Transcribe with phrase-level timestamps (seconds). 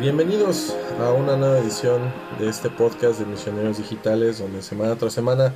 [0.00, 2.00] Bienvenidos a una nueva edición
[2.38, 5.54] de este podcast de Misioneros Digitales, donde semana tras semana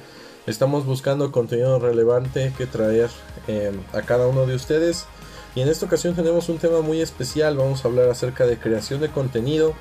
[0.48, 3.08] estamos buscando contenido relevante que traer
[3.46, 5.07] em, a cada uno de ustedes.
[5.54, 9.00] Y en esta ocasión tenemos un tema muy especial, vamos a hablar acerca de creación
[9.00, 9.75] de contenido.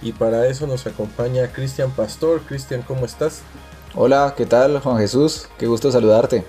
[0.00, 2.40] Y para eso nos acompaña Cristian Pastor.
[2.40, 3.42] Cristian, ¿cómo estás?
[3.94, 5.46] Hola, ¿qué tal Juan Jesús?
[5.58, 6.42] Qué gusto saludarte.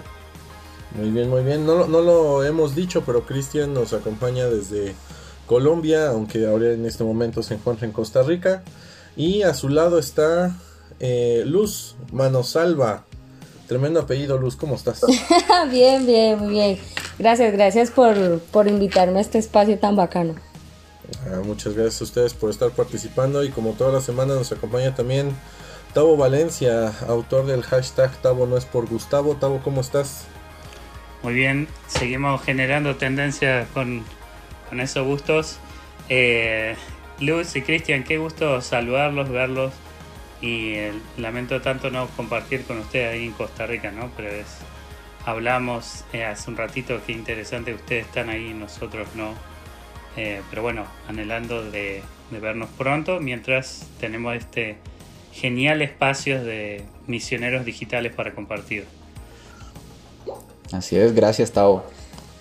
[0.95, 1.65] Muy bien, muy bien.
[1.65, 4.95] No, no lo hemos dicho, pero Cristian nos acompaña desde
[5.47, 8.63] Colombia, aunque ahora en este momento se encuentra en Costa Rica.
[9.15, 10.55] Y a su lado está
[10.99, 13.05] eh, Luz Manosalva.
[13.67, 15.01] Tremendo apellido, Luz, ¿cómo estás?
[15.71, 16.77] bien, bien, muy bien.
[17.17, 20.35] Gracias, gracias por, por invitarme a este espacio tan bacano.
[21.25, 24.93] Ah, muchas gracias a ustedes por estar participando y como toda la semana nos acompaña
[24.93, 25.31] también
[25.93, 29.35] Tavo Valencia, autor del hashtag Tavo no es por Gustavo.
[29.35, 30.25] Tavo, ¿cómo estás?
[31.23, 34.03] Muy bien, seguimos generando tendencias con
[34.69, 35.59] con esos gustos.
[36.09, 36.75] Eh,
[37.19, 39.73] Luz y Cristian, qué gusto saludarlos, verlos
[40.41, 44.11] y eh, lamento tanto no compartir con ustedes ahí en Costa Rica, ¿no?
[44.15, 44.47] Pero es,
[45.25, 49.33] hablamos eh, hace un ratito, qué interesante, ustedes están ahí, nosotros no.
[50.49, 54.77] pero bueno, anhelando de, de, vernos pronto mientras tenemos este
[55.31, 58.85] genial espacio de misioneros digitales para compartir.
[60.71, 61.96] Así es, gracias Tao.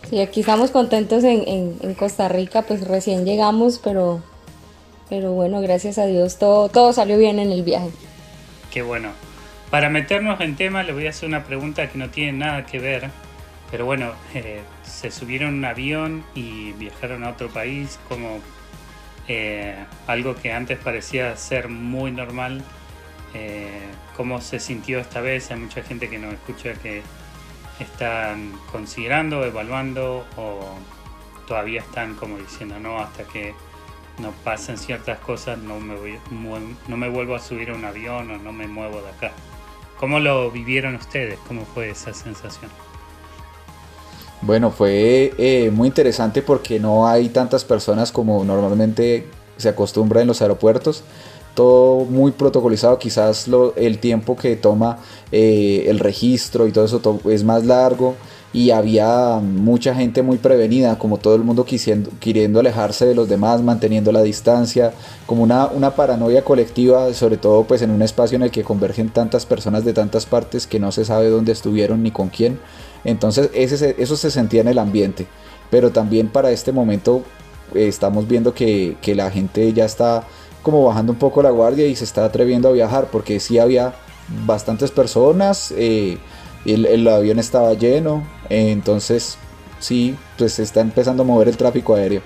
[0.09, 4.23] Sí, aquí estamos contentos en, Costa Rica, pues recién llegamos, pero,
[5.09, 7.91] pero bueno, gracias a Dios todo, todo salió bien en el viaje.
[8.73, 9.11] Qué bueno.
[9.71, 12.79] Para meternos en tema, le voy a hacer una pregunta que no tiene nada que
[12.79, 13.11] ver,
[13.71, 18.39] pero bueno, eh, se subieron un avión y viajaron a otro país como
[19.27, 19.75] eh,
[20.07, 22.63] algo que antes parecía ser muy normal.
[23.35, 23.81] Eh,
[24.17, 25.51] ¿Cómo se sintió esta vez?
[25.51, 27.03] Hay mucha gente que nos escucha que
[27.81, 30.61] están considerando, evaluando o
[31.47, 33.55] todavía están como diciendo no hasta que
[34.19, 35.95] no pasen ciertas cosas no me
[36.89, 39.33] no me vuelvo a subir a un avión o no me muevo de acá.
[39.99, 41.39] ¿Cómo lo vivieron ustedes?
[41.47, 42.71] ¿Cómo fue esa sensación?
[44.43, 50.27] Bueno, fue eh, muy interesante porque no hay tantas personas como normalmente se acostumbra en
[50.27, 51.03] los aeropuertos
[51.65, 54.99] muy protocolizado, quizás lo, el tiempo que toma
[55.33, 58.15] eh, el registro y todo eso es más largo
[58.53, 63.29] y había mucha gente muy prevenida, como todo el mundo quisiendo, queriendo alejarse de los
[63.29, 64.93] demás, manteniendo la distancia,
[65.27, 69.11] como una, una paranoia colectiva, sobre todo pues en un espacio en el que convergen
[69.11, 72.59] tantas personas de tantas partes que no se sabe dónde estuvieron ni con quién.
[73.05, 75.27] Entonces ese, eso se sentía en el ambiente,
[75.71, 77.23] pero también para este momento
[77.75, 80.25] eh, estamos viendo que, que la gente ya está
[80.67, 83.95] como bajando un poco la guardia y se está atreviendo a viajar porque sí había
[84.45, 86.19] bastantes personas, eh,
[86.65, 89.39] el, avión estaba lleno, entonces
[89.79, 92.21] sí, pues se está empezando a mover el tráfico aéreo.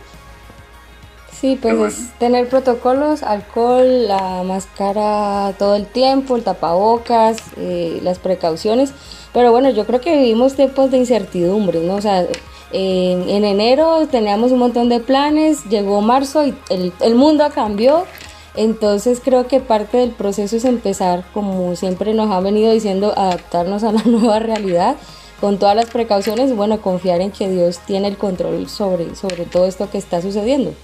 [1.39, 8.19] Sí, pues es tener protocolos, alcohol, la máscara todo el tiempo, el tapabocas, eh, las
[8.19, 8.95] precauciones.
[9.35, 11.97] Pero bueno, yo creo que vivimos tiempos de incertidumbre, ¿no?
[11.97, 12.27] O sea,
[12.73, 18.07] en enero teníamos un montón de planes, llegó marzo y el, el mundo cambió
[18.55, 23.85] entonces creo que parte del proceso es empezar, como siempre nos ha venido diciendo, adaptarnos
[23.85, 24.97] a la nueva realidad
[25.41, 29.47] con todas las precauciones y bueno, confiar en que Dios tiene el control sobre, sobre
[29.47, 30.75] todo esto que está sucediendo.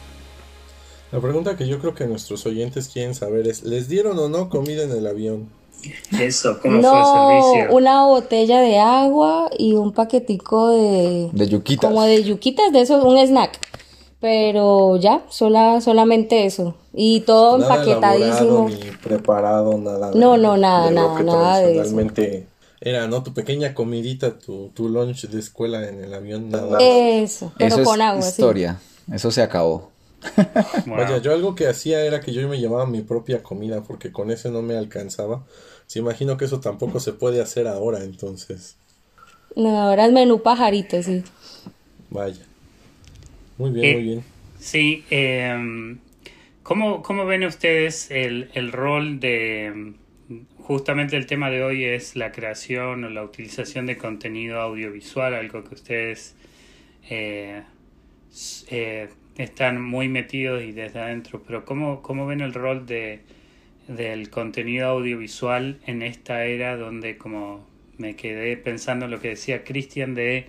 [1.13, 4.49] La pregunta que yo creo que nuestros oyentes quieren saber es, ¿les dieron o no
[4.49, 5.49] comida en el avión?
[6.19, 7.77] Eso, ¿cómo fue el servicio?
[7.77, 11.31] Una botella de agua y un paquetico de...
[11.33, 11.89] De yuquitas.
[11.89, 13.61] Como de yuquitas, de eso, un snack.
[14.21, 16.75] Pero ya, sola, solamente eso.
[16.95, 18.69] Y todo empaquetadísimo.
[18.69, 20.11] Ni preparado, nada.
[20.15, 21.97] No, no, nada, nada, nada de eso.
[22.81, 23.23] Era, ¿no?
[23.23, 26.79] Tu pequeña comidita, tu, tu lunch de escuela en el avión, nada.
[26.81, 28.27] Eso, pero con agua.
[28.27, 28.79] Historia,
[29.13, 29.91] eso se acabó.
[30.87, 34.31] Vaya, yo algo que hacía era que yo me llevaba mi propia comida porque con
[34.31, 35.45] ese no me alcanzaba.
[35.87, 38.77] Se imagino que eso tampoco se puede hacer ahora, entonces.
[39.55, 41.23] No, ahora es menú pajarito, sí.
[42.11, 42.45] Vaya.
[43.59, 44.25] Muy bien, muy bien.
[44.59, 45.97] Sí, eh,
[46.63, 49.95] ¿cómo, ¿cómo, ven ustedes el, el, rol de,
[50.59, 55.63] justamente el tema de hoy es la creación o la utilización de contenido audiovisual, algo
[55.63, 56.35] que ustedes
[57.09, 57.63] eh,
[58.71, 63.21] eh, están muy metidos y desde adentro, pero ¿cómo, cómo ven el rol de,
[63.87, 67.67] del contenido audiovisual en esta era donde como
[67.99, 70.47] me quedé pensando en lo que decía Cristian de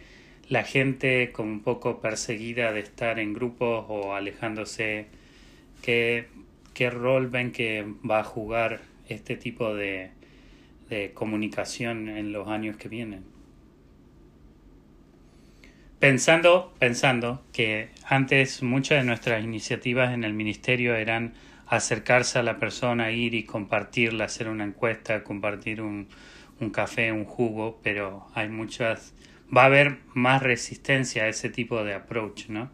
[0.50, 5.08] la gente como un poco perseguida de estar en grupos o alejándose,
[5.82, 6.28] ¿qué,
[6.74, 10.12] qué rol ven que va a jugar este tipo de,
[10.90, 13.24] de comunicación en los años que vienen?
[16.00, 21.34] Pensando, pensando que antes muchas de nuestras iniciativas en el ministerio eran
[21.66, 26.08] acercarse a la persona, ir y compartirla, hacer una encuesta, compartir un,
[26.60, 29.14] un café, un jugo, pero hay muchas,
[29.56, 32.70] va a haber más resistencia a ese tipo de approach, ¿no?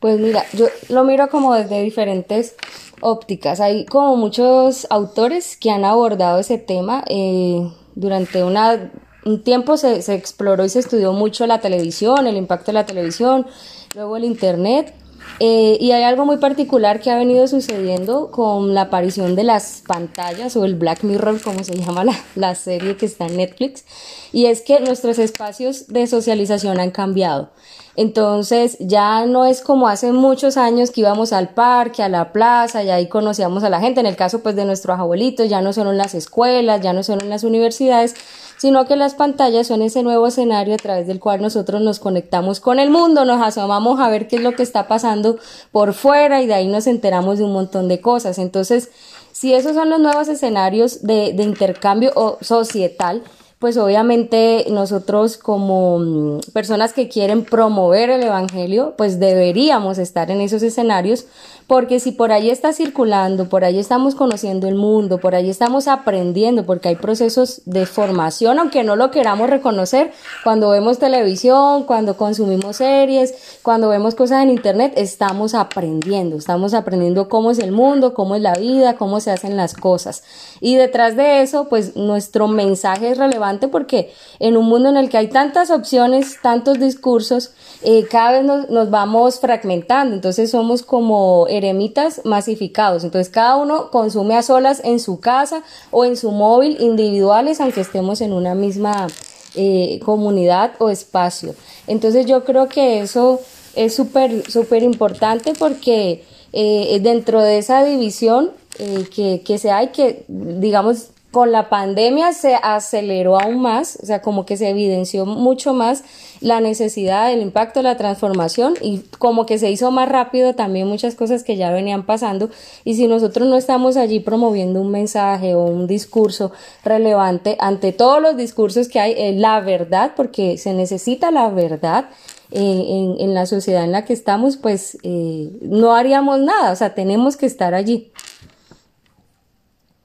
[0.00, 2.54] Pues mira, yo lo miro como desde diferentes
[3.00, 3.60] ópticas.
[3.60, 7.02] Hay como muchos autores que han abordado ese tema.
[7.08, 8.92] Eh, durante una,
[9.24, 12.86] un tiempo se, se exploró y se estudió mucho la televisión, el impacto de la
[12.86, 13.46] televisión,
[13.94, 14.94] luego el Internet.
[15.40, 19.82] Eh, y hay algo muy particular que ha venido sucediendo con la aparición de las
[19.86, 23.84] pantallas o el Black Mirror, como se llama la, la, serie que está en Netflix,
[24.32, 27.50] y es que nuestros espacios de socialización han cambiado.
[27.98, 32.84] Entonces ya no es como hace muchos años que íbamos al parque, a la plaza,
[32.84, 33.98] y ahí conocíamos a la gente.
[33.98, 37.02] En el caso pues de nuestros abuelitos, ya no son en las escuelas, ya no
[37.02, 38.14] son en las universidades,
[38.58, 42.60] sino que las pantallas son ese nuevo escenario a través del cual nosotros nos conectamos
[42.60, 45.38] con el mundo, nos asomamos a ver qué es lo que está pasando
[45.72, 48.38] por fuera y de ahí nos enteramos de un montón de cosas.
[48.38, 48.90] Entonces,
[49.32, 53.22] si esos son los nuevos escenarios de, intercambio o societal,
[53.58, 60.40] pues obviamente nosotros como mm, personas que quieren promover el Evangelio, pues deberíamos estar en
[60.40, 61.26] esos escenarios
[61.66, 65.86] porque si por ahí está circulando, por ahí estamos conociendo el mundo, por ahí estamos
[65.86, 70.12] aprendiendo, porque hay procesos de formación, aunque no lo queramos reconocer,
[70.44, 77.28] cuando vemos televisión, cuando consumimos series, cuando vemos cosas en internet, estamos aprendiendo, estamos aprendiendo
[77.28, 80.22] cómo es el mundo, cómo es la vida, cómo se hacen las cosas.
[80.60, 85.08] Y detrás de eso, pues nuestro mensaje es relevante porque en un mundo en el
[85.08, 87.52] que hay tantas opciones, tantos discursos,
[87.82, 93.04] eh, cada vez nos, vamos fragmentando, entonces somos como eremitas masificados.
[93.04, 97.80] Entonces cada uno consume a solas en su casa o en su móvil individuales, aunque
[97.80, 99.06] estemos en una misma
[99.54, 101.54] eh, comunidad o espacio.
[101.86, 103.40] Entonces yo creo que eso
[103.74, 109.88] es súper, súper importante porque eh, dentro de esa división eh, que, que se hay,
[109.88, 111.08] que digamos
[111.38, 116.02] con la pandemia se aceleró aún más, o sea, como que se evidenció mucho más
[116.40, 121.14] la necesidad, el impacto, la transformación y como que se hizo más rápido también muchas
[121.14, 122.50] cosas que ya venían pasando.
[122.84, 126.50] Y si nosotros no estamos allí promoviendo un mensaje o un discurso
[126.82, 132.06] relevante ante todos los discursos que hay, eh, la verdad, porque se necesita la verdad,
[132.50, 136.96] eh, en, la sociedad en la que estamos, pues eh, no haríamos nada, o sea,
[136.96, 138.10] tenemos que estar allí.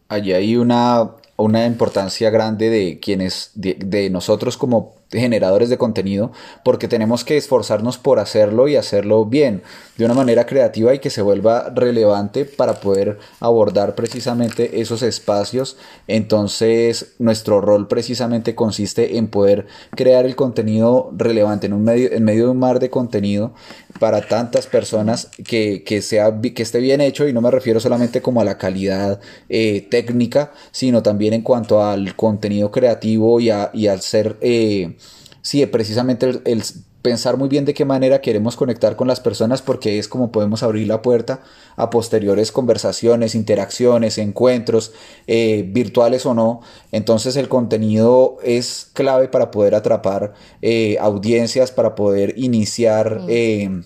[0.10, 6.32] Allí hay una, una importancia grande de quienes, de, de, nosotros como generadores de contenido,
[6.64, 9.64] porque tenemos que esforzarnos por hacerlo y hacerlo bien,
[9.98, 15.78] de una manera creativa y que se vuelva relevante para poder abordar precisamente esos espacios.
[16.08, 22.24] Entonces, nuestro rol precisamente consiste en poder crear el contenido relevante en, un medio, en
[22.24, 23.54] medio de un mar de contenido
[24.00, 28.22] para tantas personas que, que, sea, que esté bien hecho y no me refiero solamente
[28.22, 33.70] como a la calidad eh, técnica, sino también en cuanto al contenido creativo y, a,
[33.74, 34.38] y al ser...
[34.42, 34.96] Eh,
[35.44, 36.64] sí, precisamente el, el,
[37.04, 40.64] pensar muy bien de qué manera queremos conectar con las personas porque es como podemos
[40.64, 41.42] abrir la puerta
[41.76, 44.94] a posteriores conversaciones, interacciones, encuentros,
[45.28, 46.62] eh, virtuales o no.
[46.92, 53.20] Entonces el contenido es clave para poder atrapar eh, audiencias, para poder iniciar...
[53.22, 53.26] Mm.
[53.30, 53.82] Eh,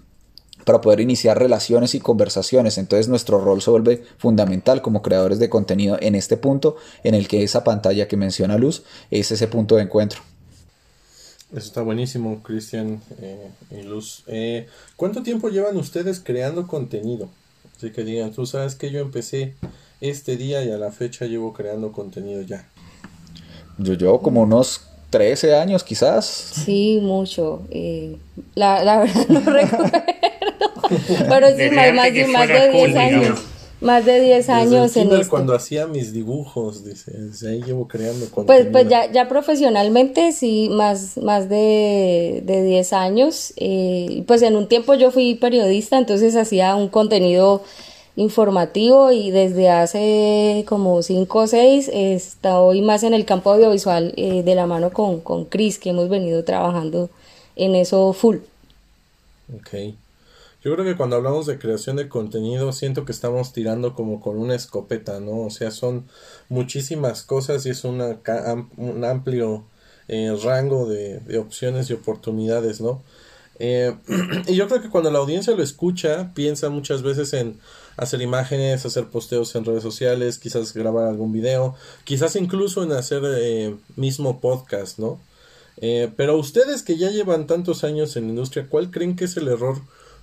[0.64, 2.78] para poder iniciar relaciones y conversaciones.
[2.78, 7.30] Entonces nuestro rol se vuelve fundamental como creadores de contenido en este punto en el
[7.30, 10.20] que esa pantalla que menciona Luz es ese punto de encuentro.
[11.52, 14.24] Eso está buenísimo, Cristian eh, y Luz.
[14.28, 17.30] Eh, ¿Cuánto tiempo llevan ustedes creando contenido?
[17.76, 19.56] Así que digan, tú sabes que yo empecé
[20.02, 22.68] este día y a la fecha llevo creando contenido ya.
[23.78, 26.26] Yo llevo como unos 13 años quizás.
[26.26, 27.62] Sí, mucho.
[27.72, 28.18] Eh,
[28.56, 30.02] la, la, verdad no recuerdo.
[31.30, 33.40] Pero sí, más, más, más de 10 años.
[33.80, 35.30] Más de 10 años Desde el en esto.
[35.30, 38.72] cuando hacía mis dibujos, dice, desde ahí llevo creando contenido.
[38.72, 43.54] Pues, pues ya, ya profesionalmente sí, más, más de, de 10 años.
[43.58, 47.62] Eh, pues en un tiempo yo fui periodista, entonces hacía un contenido
[48.16, 54.42] informativo y desde hace como 5 o 6 estoy más en el campo audiovisual eh,
[54.42, 57.12] de la mano con, con Chris, que hemos venido trabajando
[57.56, 58.38] en eso full.
[59.56, 59.94] Ok.
[60.68, 64.38] Yo creo que cuando hablamos de creación de contenido siento que estamos tirando como con
[64.38, 65.44] una escopeta, ¿no?
[65.44, 66.10] O sea, son
[66.50, 68.20] muchísimas cosas y es una,
[68.76, 69.64] un amplio
[70.10, 73.02] eh, rango de, opciones y oportunidades, ¿no?
[73.60, 73.96] Eh,
[74.48, 77.58] y yo creo que cuando la audiencia lo escucha, piensa muchas veces en
[77.96, 83.22] hacer imágenes, hacer posteos en redes sociales, quizás grabar algún video, quizás incluso en hacer
[83.24, 85.18] eh, mismo podcast, ¿no?
[85.80, 89.48] Pero ustedes que ya llevan tantos años en la industria, ¿cuál creen que es el
[89.48, 89.78] error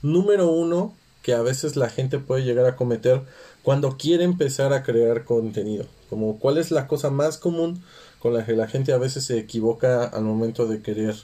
[0.04, 3.22] número uno que a veces la gente puede llegar a cometer
[3.62, 5.86] cuando quiere empezar a crear contenido?
[6.10, 7.82] Como cuál es la cosa más común
[8.18, 11.14] con la que la gente a veces se equivoca al momento de querer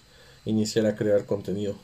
[0.45, 1.75] iniciar a crear contenido.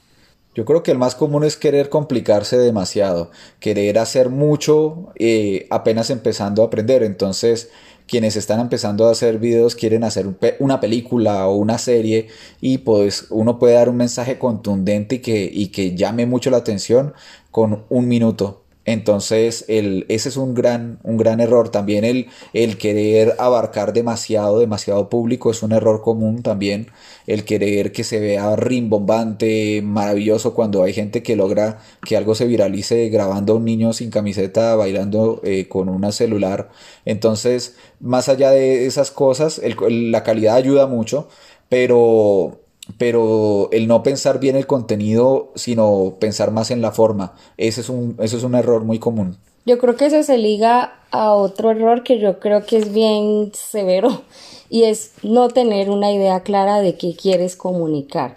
[0.55, 6.09] Yo creo que el más común es querer complicarse demasiado, querer hacer mucho eh, apenas
[6.09, 7.03] empezando a aprender.
[7.03, 7.71] Entonces,
[8.07, 10.27] quienes están empezando a hacer videos quieren hacer
[10.59, 12.29] una película o una serie
[12.61, 16.59] y pues uno puede dar un mensaje contundente y que, y que llame mucho la
[16.59, 17.15] atención
[17.51, 18.66] con un minuto.
[18.87, 21.71] Entonces, el, ese es un gran, un gran error.
[21.71, 26.89] También el, el querer abarcar demasiado, demasiado público es un error común también.
[27.27, 32.47] El querer que se vea rimbombante, maravilloso, cuando hay gente que logra que algo se
[32.47, 36.71] viralice grabando a un niño sin camiseta, bailando eh, con una celular.
[37.05, 41.29] Entonces, más allá de esas cosas, la calidad ayuda mucho,
[41.69, 42.61] pero
[42.99, 47.89] pero el no pensar bien el contenido, sino pensar más en la forma, ese es
[47.89, 49.37] un, eso es un error muy común.
[49.65, 53.51] Yo creo que eso se liga a otro error que yo creo que es bien
[53.53, 54.23] severo
[54.71, 58.37] y es no tener una idea clara de qué quieres comunicar.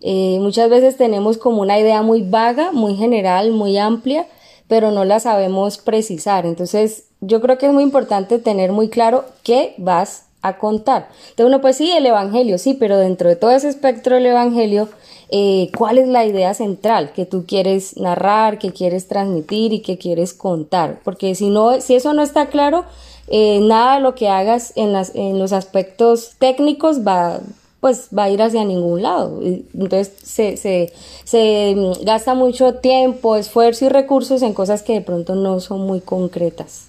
[0.00, 4.28] Eh, muchas veces tenemos como una idea muy vaga, muy general, muy amplia,
[4.68, 6.46] pero no la sabemos precisar.
[6.46, 11.08] Entonces, yo creo que es muy importante tener muy claro qué vas a contar.
[11.30, 14.88] Entonces uno pues sí, el Evangelio, sí, pero dentro de todo ese espectro del Evangelio,
[15.30, 19.98] eh, ¿cuál es la idea central que tú quieres narrar, que quieres transmitir y que
[19.98, 21.00] quieres contar?
[21.04, 22.84] Porque si, no, si eso no está claro,
[23.28, 27.40] eh, nada de lo que hagas en, las, en los aspectos técnicos va,
[27.80, 29.40] pues va a ir hacia ningún lado.
[29.42, 30.92] Entonces se, se,
[31.24, 36.00] se gasta mucho tiempo, esfuerzo y recursos en cosas que de pronto no son muy
[36.00, 36.87] concretas.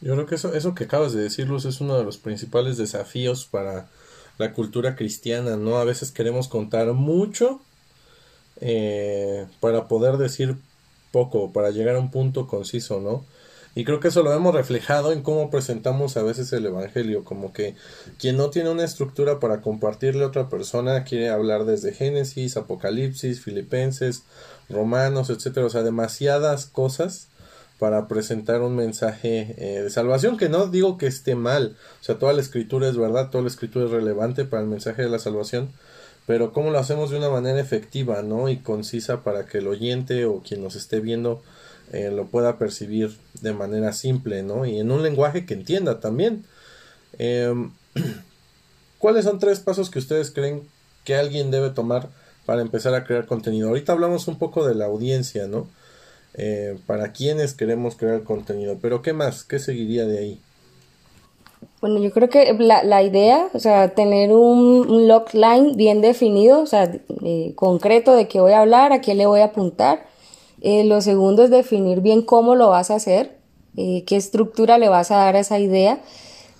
[0.00, 2.76] Yo creo que eso, eso que acabas de decir, Luz, es uno de los principales
[2.78, 3.88] desafíos para
[4.38, 5.76] la cultura cristiana, ¿no?
[5.76, 7.60] A veces queremos contar mucho
[8.60, 10.56] eh, para poder decir
[11.12, 13.24] poco, para llegar a un punto conciso, ¿no?
[13.74, 17.52] Y creo que eso lo hemos reflejado en cómo presentamos a veces el Evangelio, como
[17.52, 17.76] que
[18.18, 23.40] quien no tiene una estructura para compartirle a otra persona quiere hablar desde Génesis, Apocalipsis,
[23.40, 24.24] Filipenses,
[24.68, 27.29] Romanos, etcétera, o sea, demasiadas cosas
[27.80, 32.18] para presentar un mensaje eh, de salvación, que no digo que esté mal, o sea,
[32.18, 35.18] toda la escritura es verdad, toda la escritura es relevante para el mensaje de la
[35.18, 35.70] salvación,
[36.26, 38.50] pero cómo lo hacemos de una manera efectiva, ¿no?
[38.50, 41.42] Y concisa para que el oyente o quien nos esté viendo
[41.90, 44.66] eh, lo pueda percibir de manera simple, ¿no?
[44.66, 46.44] Y en un lenguaje que entienda también.
[47.18, 47.72] Em,
[48.98, 50.68] ¿Cuáles son tres pasos que ustedes creen
[51.04, 52.10] que alguien debe tomar
[52.44, 53.68] para empezar a crear contenido?
[53.68, 55.66] Ahorita hablamos un poco de la audiencia, ¿no?
[56.34, 58.78] Eh, para quienes queremos crear contenido.
[58.80, 59.42] Pero ¿qué más?
[59.42, 60.40] ¿Qué seguiría de ahí?
[61.80, 66.66] Bueno, yo creo que la, idea, o sea, tener un, un logline bien definido, o
[66.66, 66.90] sea,
[67.24, 70.06] eh, concreto de qué voy a hablar, a qué le voy a apuntar.
[70.60, 73.38] Eh, lo segundo es definir bien cómo lo vas a hacer,
[73.74, 76.00] qué estructura le vas a dar a esa idea,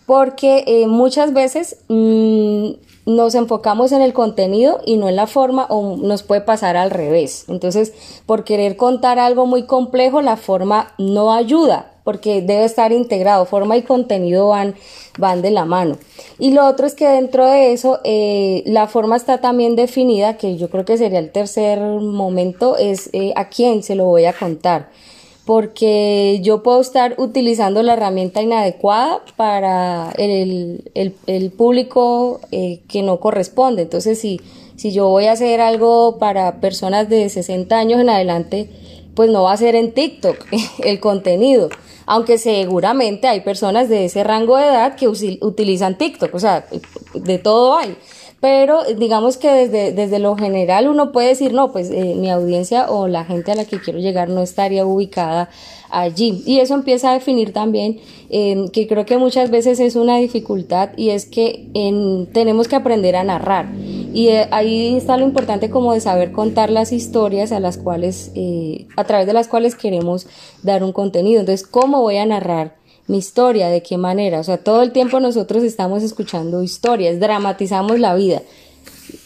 [0.07, 2.71] porque muchas veces mm,
[3.07, 6.91] nos enfocamos en el contenido y no en la forma o nos puede pasar al
[6.91, 7.45] revés.
[7.49, 7.93] Entonces,
[8.27, 13.77] por querer contar algo muy complejo, la forma no ayuda porque debe estar integrado, forma
[13.77, 14.75] y contenido van,
[15.19, 15.99] van de la mano.
[16.39, 20.57] Y lo otro es que dentro de eso, eh, la forma está también definida, que
[20.57, 24.33] yo creo que sería el tercer momento, es eh, a quién se lo voy a
[24.33, 24.89] contar
[25.51, 30.85] porque yo puedo estar utilizando la herramienta inadecuada para el,
[31.57, 33.83] público eh, que no corresponde.
[33.83, 34.41] Entonces, si,
[34.77, 38.71] si yo voy a hacer algo para personas de 60 años en adelante,
[39.17, 40.37] pues no va a ser en TikTok
[40.85, 41.69] el contenido.
[42.07, 46.69] Aunque seguramente hay personas de ese rango de edad que utilizan TikTok, o sea,
[47.13, 47.97] de todo hay
[48.41, 52.91] pero digamos que desde, desde lo general uno puede decir, no, pues eh, mi audiencia
[52.91, 55.51] o la gente a la que quiero llegar no estaría ubicada
[55.91, 56.43] allí.
[56.47, 60.91] Y eso empieza a definir también eh, que creo que muchas veces es una dificultad
[60.97, 61.69] y es que
[62.33, 63.69] tenemos que aprender a narrar.
[64.15, 68.33] Y eh, ahí está lo importante como de saber contar las historias a las cuales,
[68.97, 70.27] a través de las cuales queremos
[70.63, 71.41] dar un contenido.
[71.41, 72.80] Entonces, ¿cómo voy a narrar?
[73.07, 74.41] Mi historia, de qué manera.
[74.41, 78.43] O sea, todo el tiempo nosotros estamos escuchando historias, dramatizamos la vida.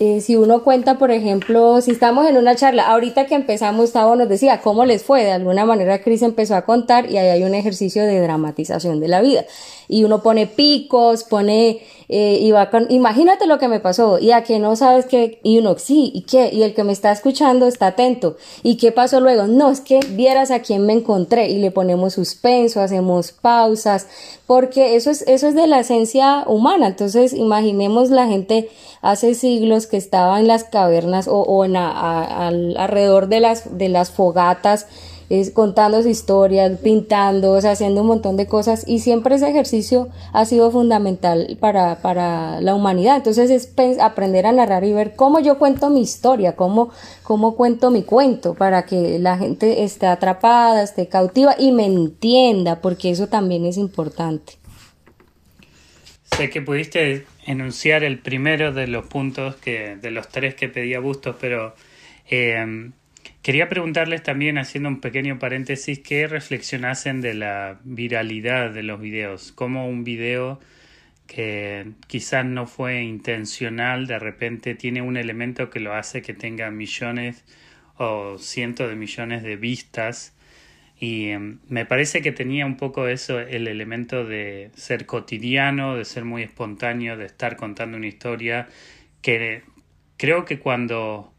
[0.01, 4.17] Eh, si uno cuenta, por ejemplo, si estamos en una charla, ahorita que empezamos, Gustavo
[4.17, 7.43] nos decía cómo les fue, de alguna manera Cris empezó a contar y ahí hay
[7.43, 9.45] un ejercicio de dramatización de la vida.
[9.89, 14.33] Y uno pone picos, pone, eh, y va con, imagínate lo que me pasó, y
[14.33, 16.51] a que no sabes qué, y uno, sí, ¿y qué?
[16.53, 18.37] Y el que me está escuchando está atento.
[18.63, 19.47] ¿Y qué pasó luego?
[19.47, 24.07] No, es que vieras a quién me encontré, y le ponemos suspenso, hacemos pausas,
[24.47, 26.89] porque eso es, eso es de la esencia humana.
[26.89, 28.69] Entonces, imaginemos la gente
[29.05, 34.87] hace siglos que estaba en las cavernas o, en alrededor de las, de las fogatas,
[35.55, 40.71] contando su historia, pintando, haciendo un montón de cosas y siempre ese ejercicio ha sido
[40.71, 43.17] fundamental para, para la humanidad.
[43.17, 46.91] Entonces es aprender a narrar y ver cómo yo cuento mi historia, cómo,
[47.23, 52.81] cómo cuento mi cuento para que la gente esté atrapada, esté cautiva y me entienda,
[52.81, 54.55] porque eso también es importante.
[56.37, 60.99] Sé que pudiste enunciar el primero de los puntos que, de los tres que pedía
[60.99, 61.75] Bustos, pero
[62.29, 62.91] eh,
[63.45, 69.01] quería preguntarles también, haciendo un pequeño paréntesis, ¿qué reflexión hacen de la viralidad de los
[69.01, 69.53] videos?
[69.53, 70.61] ¿Cómo un video
[71.27, 76.71] que quizás no fue intencional, de repente tiene un elemento que lo hace que tenga
[76.71, 77.45] millones
[77.99, 80.35] o cientos de millones de vistas
[80.99, 86.07] y em, me parece que tenía un poco eso, el elemento de ser cotidiano, de
[86.07, 88.69] ser muy espontáneo, de estar contando una historia,
[89.21, 89.63] que
[90.17, 91.34] creo que cuando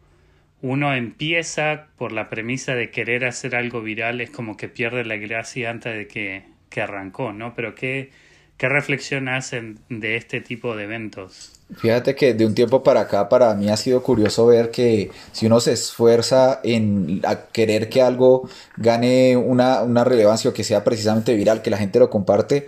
[0.66, 5.16] uno empieza por la premisa de querer hacer algo viral es como que pierde la
[5.16, 7.54] gracia antes de que, que arrancó, ¿no?
[7.54, 8.10] Pero ¿qué,
[8.58, 11.52] ¿qué reflexión hacen de este tipo de eventos?
[11.78, 15.46] Fíjate que de un tiempo para acá para mí ha sido curioso ver que si
[15.46, 21.36] uno se esfuerza en querer que algo gane una, una relevancia o que sea precisamente
[21.36, 22.68] viral, que la gente lo comparte,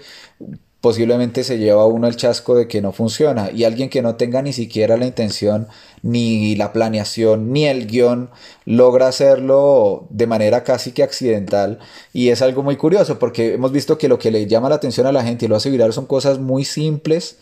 [0.82, 3.52] posiblemente se lleva uno el chasco de que no funciona.
[3.52, 5.68] Y alguien que no tenga ni siquiera la intención
[6.04, 8.30] ni la planeación ni el guion
[8.66, 11.80] logra hacerlo de manera casi que accidental.
[12.14, 15.08] Y es algo muy curioso porque hemos visto que lo que le llama la atención
[15.08, 17.38] a la gente y lo hace viral son cosas muy simples.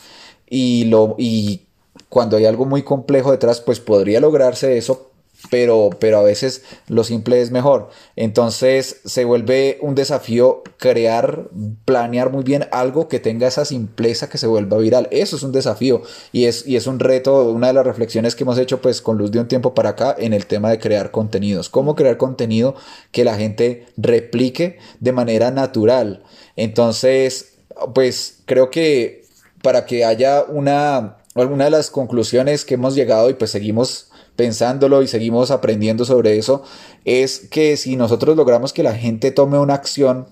[0.50, 1.64] Y, lo, y
[2.10, 5.12] cuando hay algo muy complejo detrás, pues podría lograrse eso,
[5.50, 7.90] pero, pero a veces lo simple es mejor.
[8.16, 11.50] Entonces se vuelve un desafío crear,
[11.86, 15.08] planear muy bien algo que tenga esa simpleza que se vuelva viral.
[15.12, 18.44] Eso es un desafío y es, y es un reto, una de las reflexiones que
[18.44, 21.12] hemos hecho pues con Luz de un tiempo para acá en el tema de crear
[21.12, 21.70] contenidos.
[21.70, 22.76] Cómo crear contenido
[23.12, 26.24] que la gente replique de manera natural.
[26.56, 27.56] Entonces,
[27.94, 29.26] pues creo que
[29.62, 35.02] para que haya una, alguna de las conclusiones que hemos llegado y pues seguimos pensándolo
[35.02, 36.64] y seguimos aprendiendo sobre eso,
[37.06, 40.28] es que si nosotros logramos que la gente tome una acción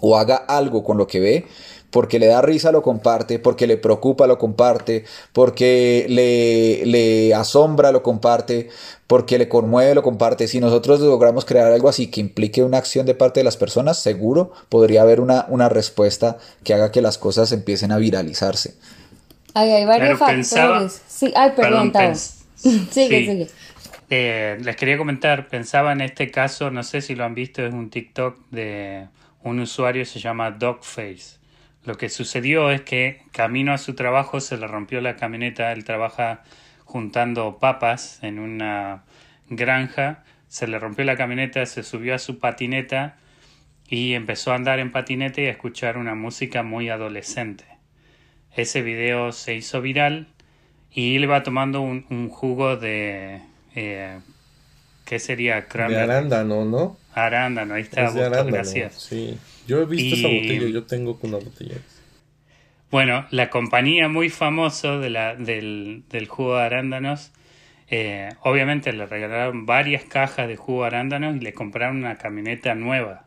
[0.00, 1.46] o haga algo con lo que ve,
[1.90, 7.92] porque le da risa lo comparte, porque le preocupa lo comparte, porque le, le, asombra
[7.92, 8.68] lo comparte,
[9.06, 10.48] porque le conmueve lo comparte.
[10.48, 13.98] Si nosotros logramos crear algo así que implique una acción de parte de las personas,
[13.98, 18.74] seguro podría haber una, una respuesta que haga que las cosas empiecen a viralizarse.
[19.54, 21.00] hay varios factores.
[21.08, 21.92] sí, ay, perdón,
[22.90, 23.48] sigue, sigue.
[24.08, 27.72] Eh, les quería comentar, pensaba en este caso, no sé si lo han visto, es
[27.72, 29.08] un TikTok de
[29.42, 31.38] un usuario, se llama Dogface.
[31.84, 35.84] Lo que sucedió es que camino a su trabajo se le rompió la camioneta, él
[35.84, 36.42] trabaja
[36.84, 39.04] juntando papas en una
[39.48, 43.16] granja, se le rompió la camioneta, se subió a su patineta
[43.88, 47.64] y empezó a andar en patineta y a escuchar una música muy adolescente.
[48.54, 50.28] Ese video se hizo viral
[50.92, 53.40] y él va tomando un, jugo de...
[53.74, 54.18] Eh,
[55.04, 55.60] ¿Qué sería?
[55.60, 56.96] De arándano, ¿no?
[57.14, 58.10] Arándano, ahí está.
[58.10, 58.94] gracias.
[58.94, 59.38] Sí.
[59.66, 61.76] Yo he visto esa botella, yo tengo una botella.
[62.90, 67.32] Bueno, la compañía muy famosa de la, del, del jugo de arándanos,
[67.88, 72.74] eh, obviamente le regalaron varias cajas de jugo de arándanos y le compraron una camioneta
[72.74, 73.26] nueva.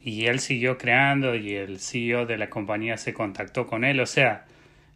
[0.00, 4.06] Y él siguió creando y el CEO de la compañía se contactó con él, o
[4.06, 4.44] sea,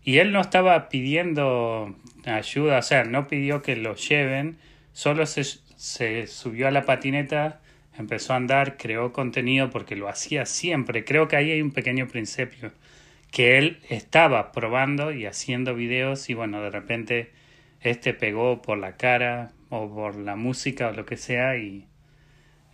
[0.05, 4.59] y él no estaba pidiendo ayuda, o sea, no pidió que lo lleven,
[4.93, 7.61] solo se, se subió a la patineta
[7.99, 11.05] empezó a andar, creó contenido porque lo hacía siempre.
[11.05, 12.71] Creo que ahí hay un pequeño principio,
[13.31, 17.31] que él estaba probando y haciendo videos y bueno, de repente
[17.83, 21.87] este pegó por la cara o por la música o lo que sea y,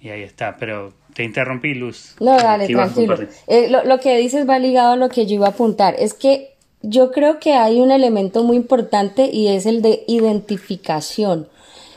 [0.00, 0.56] y ahí está.
[0.58, 2.16] Pero te interrumpí, Luz.
[2.20, 3.18] No, dale, tranquilo.
[3.48, 5.96] Eh, lo, lo que dices va ligado a lo que yo iba a apuntar.
[5.98, 6.53] Es que
[6.86, 11.48] yo creo que hay un elemento muy importante y es el de identificación.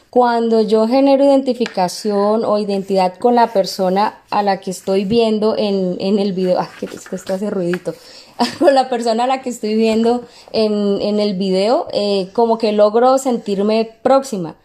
[0.10, 5.98] Cuando yo genero identificación o identidad con la persona a la que estoy viendo en,
[6.00, 7.94] en el video, ah, que esto hace ruidito,
[8.60, 10.24] con la persona a la que estoy viendo
[10.54, 14.56] en, en el video, eh, como que logro sentirme próxima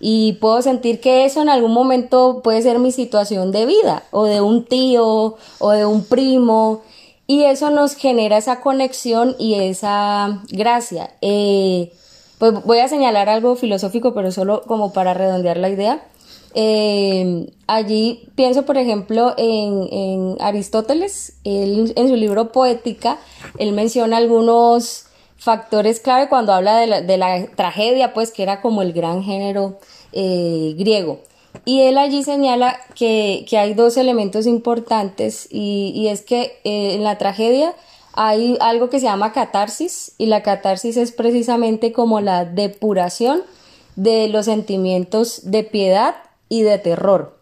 [0.00, 4.24] y puedo sentir que eso en algún momento puede ser mi situación de vida o
[4.24, 6.80] de un tío o de un primo
[7.30, 11.14] y eso nos genera esa conexión y esa gracia.
[11.20, 11.92] Eh,
[12.38, 16.02] pues voy a señalar algo filosófico, pero solo como para redondear la idea.
[16.56, 23.20] Eh, allí pienso, por ejemplo, en, Aristóteles, en su libro Poética,
[23.58, 28.92] él menciona algunos factores clave cuando habla de la, tragedia, pues que era como el
[28.92, 29.78] gran género
[30.12, 31.20] eh, griego.
[31.64, 37.18] Y él allí señala que, hay dos elementos importantes y, es que eh, en la
[37.18, 37.74] tragedia
[38.12, 43.42] hay algo que se llama catarsis y la catarsis es precisamente como la depuración
[43.96, 46.16] de los sentimientos de piedad
[46.48, 47.38] y de terror.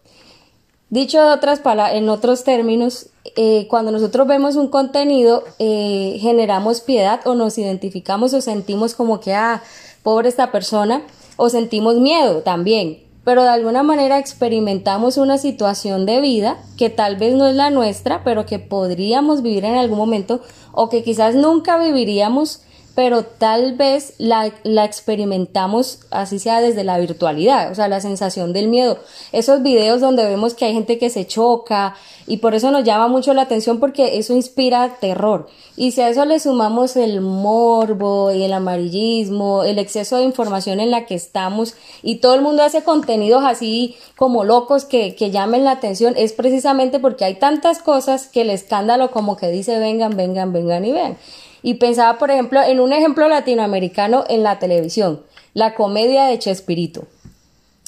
[0.90, 1.60] Dicho de otras
[1.92, 8.32] en otros términos, eh, cuando nosotros vemos un contenido, eh, generamos piedad o nos identificamos
[8.32, 9.62] o sentimos como que, ah,
[10.02, 11.02] pobre esta persona,
[11.36, 17.16] o sentimos miedo también, pero de alguna manera experimentamos una situación de vida que tal
[17.16, 20.40] vez no es la nuestra, pero que podríamos vivir en algún momento
[20.72, 22.62] o que quizás nunca viviríamos
[22.98, 24.50] pero tal vez la,
[24.84, 28.98] experimentamos así sea desde la virtualidad, o sea, la sensación del miedo.
[29.30, 31.94] Esos videos donde vemos que hay gente que se choca
[32.26, 35.46] y por eso nos llama mucho la atención porque eso inspira terror.
[35.76, 40.80] Y si a eso le sumamos el morbo y el amarillismo, el exceso de información
[40.80, 45.30] en la que estamos y todo el mundo hace contenidos así como locos que, que
[45.30, 49.78] llamen la atención, es precisamente porque hay tantas cosas que el escándalo como que dice
[49.78, 51.16] vengan, vengan, vengan y vean.
[51.62, 55.22] Y pensaba, por ejemplo, en un ejemplo latinoamericano en la televisión,
[55.54, 57.04] la comedia de Chespirito,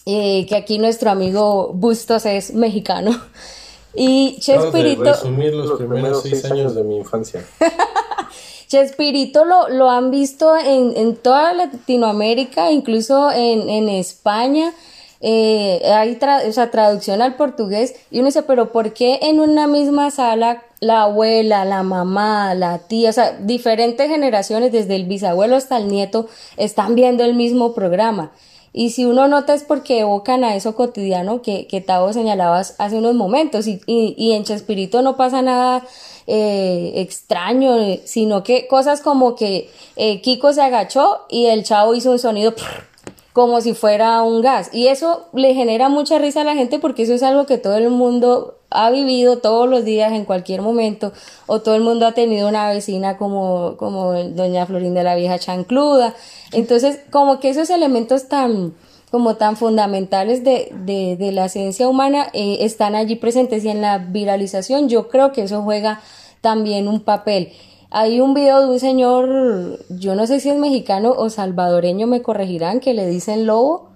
[0.07, 3.21] eh, que aquí nuestro amigo Bustos es mexicano.
[3.93, 5.03] Y Chespirito...
[5.03, 7.45] resumir los, primeros seis años de mi infancia.
[8.69, 14.73] Chespirito lo, lo han visto en, en toda Latinoamérica, incluso en, en España.
[15.23, 19.67] Eh, hay o sea, traducción al portugués y uno dice, pero ¿por qué en una
[19.67, 25.57] misma sala la abuela, la mamá, la tía, o sea, diferentes generaciones, desde el bisabuelo
[25.57, 28.33] hasta el nieto, están viendo el mismo programa.
[28.73, 32.97] Y si uno nota es porque evocan a eso cotidiano que, que Tavo señalabas hace
[32.97, 33.67] unos momentos.
[33.67, 35.85] Y, y, en Chespirito no pasa nada
[36.29, 42.13] eh, extraño, sino que cosas como que eh, Kiko se agachó y el chavo hizo
[42.13, 42.55] un sonido
[43.33, 44.71] como si fuera un gas.
[44.73, 47.77] Y eso le genera mucha risa a la gente porque eso es algo que todo
[47.77, 51.13] el mundo ha vivido todos los días en cualquier momento
[51.47, 56.15] o todo el mundo ha tenido una vecina como, como doña Florinda la vieja chancluda.
[56.53, 58.75] Entonces, como que esos elementos tan
[59.11, 63.83] como tan fundamentales de, de, de la ciencia humana eh, están allí presentes y en
[63.83, 66.01] la viralización yo creo que eso juega
[66.41, 67.53] también un papel.
[67.93, 72.23] Hay un video de un señor, yo no sé si es mexicano o salvadoreño, me
[72.23, 73.91] corregirán, que le dicen lobo,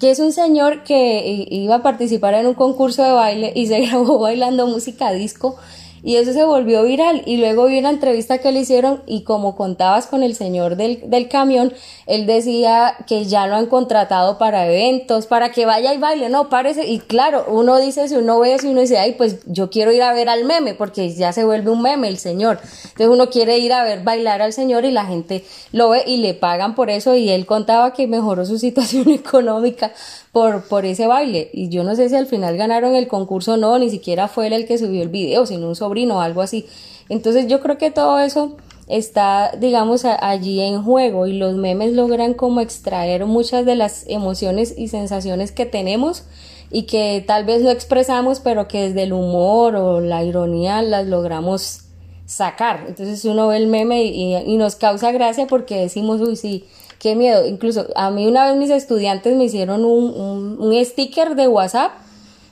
[0.00, 3.80] que es un señor que iba a participar en un concurso de baile y se
[3.80, 5.56] grabó bailando música disco
[6.06, 7.24] y eso se volvió viral.
[7.26, 11.10] Y luego vi una entrevista que le hicieron y como contabas con el señor del,
[11.10, 11.72] del camión,
[12.06, 16.28] él decía que ya lo han contratado para eventos, para que vaya y baile.
[16.28, 16.86] No, parece.
[16.86, 20.00] Y claro, uno dice, si uno ve y uno dice, ay, pues yo quiero ir
[20.00, 22.60] a ver al meme, porque ya se vuelve un meme el señor.
[22.84, 26.18] Entonces uno quiere ir a ver bailar al señor y la gente lo ve y
[26.18, 27.16] le pagan por eso.
[27.16, 29.92] Y él contaba que mejoró su situación económica
[30.30, 31.50] por, por ese baile.
[31.52, 34.46] Y yo no sé si al final ganaron el concurso o no, ni siquiera fue
[34.46, 36.66] él el que subió el video, sino un sobrino o algo así.
[37.08, 38.56] Entonces yo creo que todo eso
[38.88, 44.74] está, digamos, allí en juego y los memes logran como extraer muchas de las emociones
[44.76, 46.24] y sensaciones que tenemos
[46.70, 51.06] y que tal vez no expresamos, pero que desde el humor o la ironía las
[51.06, 51.82] logramos
[52.26, 52.84] sacar.
[52.88, 56.64] Entonces uno ve el meme y, nos causa gracia porque decimos, uy, sí,
[56.98, 57.46] qué miedo.
[57.46, 61.92] Incluso a mí una vez mis estudiantes me hicieron un, un, sticker de WhatsApp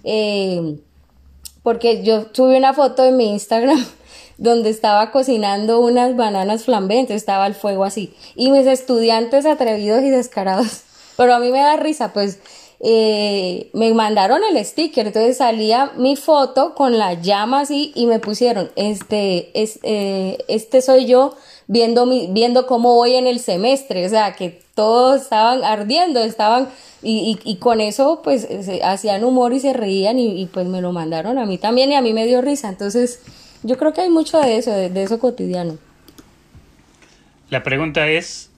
[0.04, 0.78] eh,
[1.64, 3.85] porque yo subí una foto en mi Instagram
[4.38, 8.14] donde estaba cocinando unas bananas flambentes, estaba el fuego así.
[8.37, 10.83] Y mis estudiantes atrevidos y descarados,
[11.16, 12.38] pero a mí me da risa, pues
[12.81, 18.18] eh, me mandaron el sticker, entonces salía mi foto con la llama así y me
[18.18, 21.35] pusieron, este, es, eh, este soy yo
[21.66, 26.68] viendo, mi, viendo cómo voy en el semestre, o sea, que todos estaban ardiendo, estaban,
[27.03, 28.48] y, y, con eso pues
[28.83, 32.00] hacían humor y se reían y, pues me lo mandaron a mí también y a
[32.00, 33.20] mí me dio risa, entonces
[33.62, 35.79] yo creo que hay mucho de eso, de, eso cotidiano.
[37.50, 38.50] La pregunta es,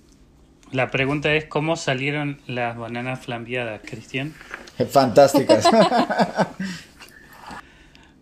[0.73, 4.35] la pregunta es cómo salieron las bananas flambeadas, Cristian.
[4.91, 5.69] Fantásticas.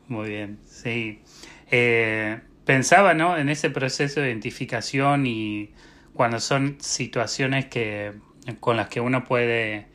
[0.09, 1.20] Muy bien, sí.
[1.70, 3.37] Eh, pensaba ¿no?
[3.37, 5.70] en ese proceso de identificación y
[6.14, 8.12] cuando son situaciones que,
[8.61, 9.87] con las que uno puede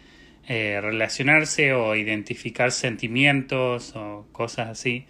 [0.47, 5.05] eh, relacionarse o identificar sentimientos o cosas así.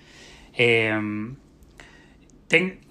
[0.54, 1.36] Em,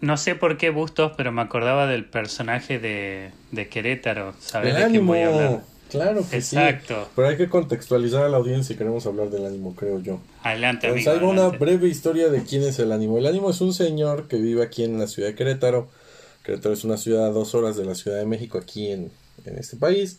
[0.01, 4.35] no sé por qué Bustos, pero me acordaba del personaje de, de Querétaro.
[4.39, 5.61] ¿Sabes de quién voy a hablar?
[5.91, 7.09] Claro que Exacto.
[7.17, 10.21] Pero hay que contextualizar a la audiencia si queremos hablar del ánimo, creo yo.
[10.43, 13.19] Adelante, Entonces, amigo, una breve historia de quién es el ánimo.
[13.19, 15.89] El ánimo es un señor que vive aquí en la ciudad de Querétaro.
[16.45, 19.11] Querétaro es una ciudad a dos horas de la Ciudad de México, aquí en,
[19.45, 20.19] en este país.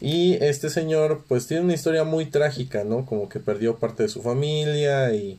[0.00, 3.04] Y este señor pues tiene una historia muy trágica, ¿no?
[3.04, 5.38] Como que perdió parte de su familia y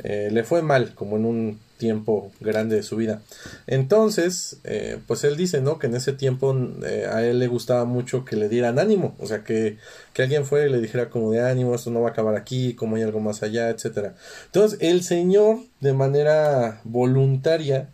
[0.00, 3.20] eh, le fue mal, como en un tiempo grande de su vida.
[3.66, 5.78] Entonces, eh, pues él dice, ¿no?
[5.78, 9.26] Que en ese tiempo eh, a él le gustaba mucho que le dieran ánimo, o
[9.26, 9.78] sea, que,
[10.12, 12.74] que alguien fuera y le dijera como de ánimo, esto no va a acabar aquí,
[12.74, 14.14] como hay algo más allá, etcétera.
[14.46, 17.90] Entonces, el señor, de manera voluntaria,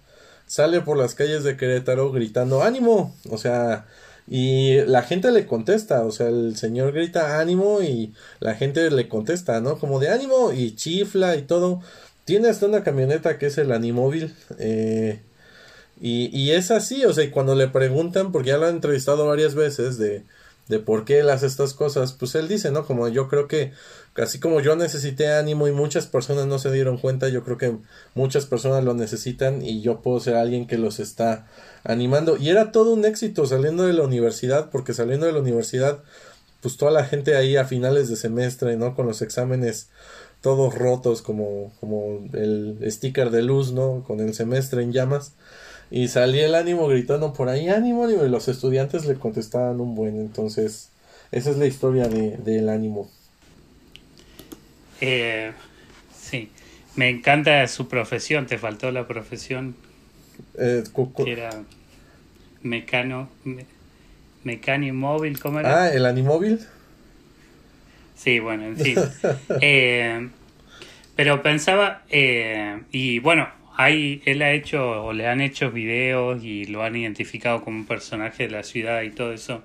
[0.46, 3.86] sale por las calles de Querétaro gritando ánimo, o sea,
[4.28, 9.08] y la gente le contesta, o sea, el señor grita ánimo y la gente le
[9.08, 9.78] contesta, ¿no?
[9.78, 11.80] Como de ánimo y chifla y todo.
[12.24, 14.34] Tiene hasta una camioneta que es el Animóvil.
[14.58, 15.20] Eh,
[16.00, 19.54] y, y, es así, o sea, cuando le preguntan, porque ya lo han entrevistado varias
[19.54, 20.24] veces de,
[20.68, 22.86] de por qué él hace estas cosas, pues él dice, ¿no?
[22.86, 23.72] Como yo creo que,
[24.16, 27.76] así como yo necesité ánimo y muchas personas no se dieron cuenta, yo creo que
[28.14, 31.46] muchas personas lo necesitan y yo puedo ser alguien que los está
[31.84, 32.36] animando.
[32.36, 36.02] Y era todo un éxito saliendo de la universidad, porque saliendo de la universidad,
[36.60, 38.94] pues toda la gente ahí a finales de semestre, ¿no?
[38.94, 39.88] Con los exámenes
[40.42, 44.04] todos rotos como, como el sticker de luz, ¿no?
[44.06, 45.34] Con el semestre en llamas.
[45.94, 50.16] Y salía el ánimo gritando por ahí, ánimo, y los estudiantes le contestaban un buen.
[50.16, 50.88] Entonces,
[51.30, 53.10] esa es la historia de, del ánimo.
[55.02, 55.52] Eh,
[56.18, 56.50] sí,
[56.96, 59.76] me encanta su profesión, te faltó la profesión.
[60.58, 60.82] Eh,
[61.14, 61.50] que era
[62.62, 65.82] mecano, me, móvil, ¿cómo era?
[65.82, 66.58] Ah, el animóvil.
[68.16, 68.96] Sí, bueno, en fin.
[69.60, 70.30] Eh,
[71.16, 76.66] pero pensaba, eh, y bueno, hay, él ha hecho, o le han hecho videos y
[76.66, 79.62] lo han identificado como un personaje de la ciudad y todo eso.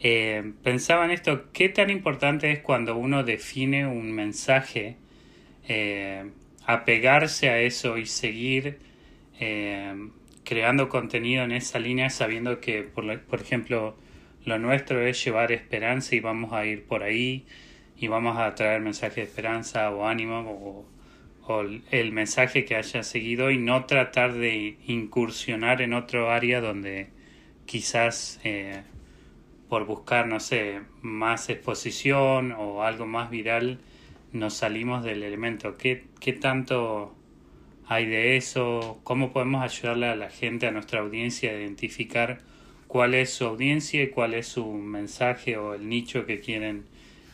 [0.00, 4.96] Eh, pensaba en esto, ¿qué tan importante es cuando uno define un mensaje,
[6.66, 8.78] apegarse a eso y seguir
[10.44, 13.96] creando contenido en esa línea sabiendo que, por, por ejemplo,
[14.46, 17.44] lo nuestro es llevar esperanza y vamos a ir por ahí
[17.98, 20.86] y vamos a traer mensaje de esperanza o ánimo o,
[21.90, 27.08] el mensaje que haya seguido y no tratar de incursionar en otro área donde
[27.66, 28.82] quizás eh,
[29.68, 33.78] por buscar, no sé, más exposición o algo más viral
[34.32, 35.76] nos salimos del elemento.
[35.76, 37.14] ¿Qué, qué tanto
[37.86, 39.00] hay de eso?
[39.04, 42.38] ¿Cómo podemos ayudarle a la gente, a nuestra audiencia, a identificar
[42.88, 46.84] cuál es su audiencia y cuál es su mensaje o el nicho que quieren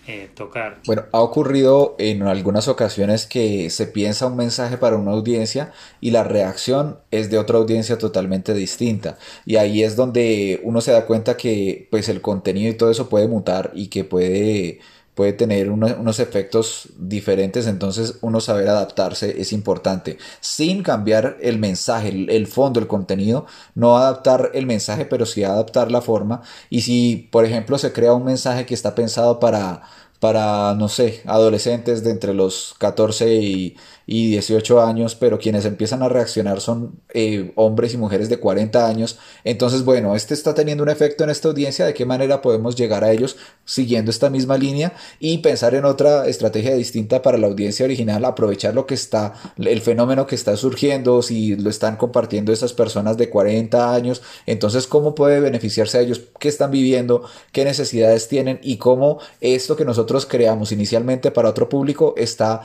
[0.06, 0.80] eh, tocar.
[0.84, 6.10] Bueno, ha ocurrido en algunas ocasiones que se piensa un mensaje para una audiencia y
[6.10, 9.16] la reacción es de otra audiencia totalmente distinta.
[9.46, 13.08] Y ahí es donde uno se da cuenta que pues el contenido y todo eso
[13.08, 14.80] puede mutar y que puede
[15.14, 22.08] puede tener unos efectos diferentes, entonces uno saber adaptarse es importante, sin cambiar el mensaje,
[22.08, 26.42] el, el, fondo, el contenido, no adaptar el mensaje, pero sí adaptar la forma.
[26.70, 29.82] Y si, por ejemplo, se crea un mensaje que está pensado para
[30.22, 36.08] para, no sé, adolescentes de entre los 14 y, 18 años, pero quienes empiezan a
[36.08, 39.18] reaccionar son eh, hombres y mujeres de 40 años.
[39.44, 43.04] Entonces, bueno, este está teniendo un efecto en esta audiencia, de qué manera podemos llegar
[43.04, 47.84] a ellos siguiendo esta misma línea y pensar en otra estrategia distinta para la audiencia
[47.84, 52.72] original, aprovechar lo que está, el fenómeno que está surgiendo, si lo están compartiendo esas
[52.72, 58.28] personas de 40 años, entonces cómo puede beneficiarse a ellos, qué están viviendo, qué necesidades
[58.28, 62.62] tienen y cómo esto que nosotros creamos inicialmente para otro público está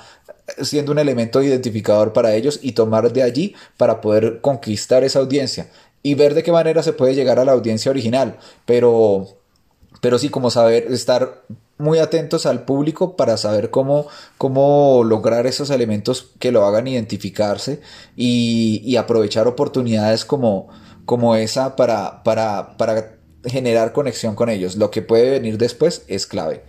[0.61, 5.69] siendo un elemento identificador para ellos y tomar de allí para poder conquistar esa audiencia
[6.03, 9.27] y ver de qué manera se puede llegar a la audiencia original, pero
[10.01, 11.43] pero sí como saber estar
[11.77, 17.81] muy atentos al público para saber cómo, cómo lograr esos elementos que lo hagan identificarse
[18.15, 20.69] y, aprovechar oportunidades como,
[21.05, 24.75] como esa para, para, para generar conexión con ellos.
[24.75, 26.63] Lo que puede venir después es clave.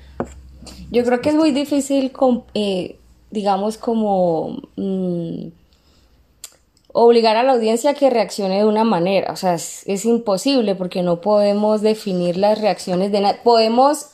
[0.90, 2.12] Yo creo que es muy difícil,
[2.54, 2.97] eh,
[3.30, 5.48] digamos, como mm,
[6.92, 9.32] obligar a la audiencia a que reaccione de una manera.
[9.32, 13.36] O sea, es, imposible porque no podemos definir las reacciones de.
[13.44, 14.10] Podemos,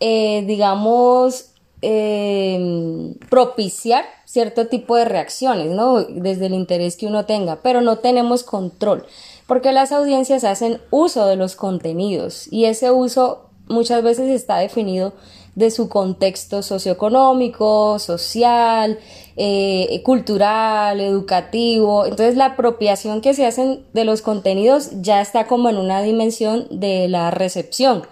[0.00, 6.02] eh, digamos, em, propiciar cierto tipo de reacciones, ¿no?
[6.02, 9.06] Desde el interés que uno tenga, pero no tenemos control,
[9.46, 15.14] porque las audiencias hacen uso de los contenidos y ese uso muchas veces está definido
[15.54, 18.98] de su contexto socioeconómico, social,
[19.36, 22.06] eh, cultural, educativo.
[22.06, 26.66] Entonces la apropiación que se hacen de los contenidos ya está como en una dimensión
[26.70, 28.02] de la recepción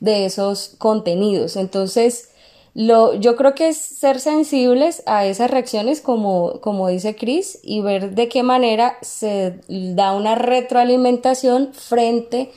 [0.00, 1.56] de esos contenidos.
[1.56, 2.30] Entonces,
[2.76, 7.82] Lo, yo creo que es ser sensibles a esas reacciones, como, como dice Chris, y
[7.82, 12.50] ver de qué manera se da una retroalimentación frente a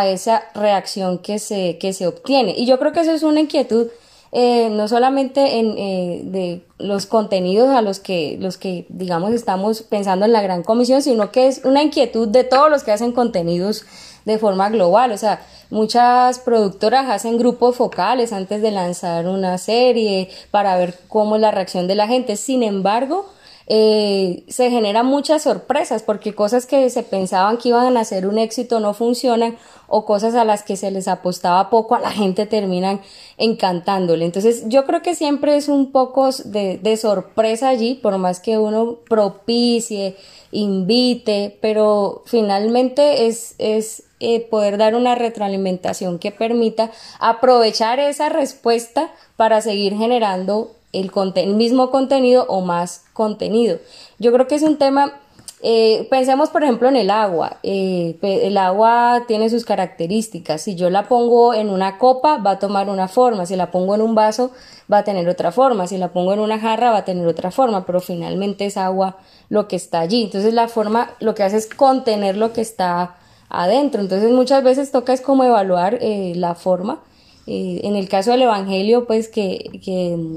[0.00, 2.54] esa reacción que se, que se obtiene.
[2.56, 3.88] Y yo creo que eso es una inquietud
[4.34, 9.82] eh, no solamente en eh, de los contenidos a los que los que digamos estamos
[9.82, 13.12] pensando en la gran comisión sino que es una inquietud de todos los que hacen
[13.12, 13.84] contenidos
[14.24, 20.30] de forma global o sea muchas productoras hacen grupos focales antes de lanzar una serie
[20.50, 23.26] para ver cómo es la reacción de la gente sin embargo
[23.66, 28.38] eh, se generan muchas sorpresas porque cosas que se pensaban que iban a ser un
[28.38, 29.56] éxito no funcionan
[29.94, 33.02] o cosas a las que se les apostaba poco a la gente terminan
[33.36, 34.24] encantándole.
[34.24, 38.56] Entonces yo creo que siempre es un poco de, de sorpresa allí, por más que
[38.56, 40.16] uno propicie,
[40.50, 49.12] invite, pero finalmente es, es eh, poder dar una retroalimentación que permita aprovechar esa respuesta
[49.36, 51.10] para seguir generando el,
[51.54, 53.78] mismo contenido o más contenido.
[54.18, 55.20] Yo creo que es un tema
[55.64, 57.58] eh, pensemos, por ejemplo, en el agua.
[57.62, 60.60] Eh, el agua tiene sus características.
[60.60, 63.46] Si yo la pongo en una copa, va a tomar una forma.
[63.46, 64.50] Si la pongo en un vaso,
[64.92, 65.86] va a tener otra forma.
[65.86, 67.86] Si la pongo en una jarra, va a tener otra forma.
[67.86, 69.18] Pero finalmente es agua
[69.50, 70.24] lo que está allí.
[70.24, 73.14] Entonces la forma lo que hace es contener lo que está
[73.48, 74.00] adentro.
[74.00, 77.02] Entonces muchas veces toca es como evaluar eh, la forma
[77.46, 79.70] eh, en el caso del Evangelio, pues que,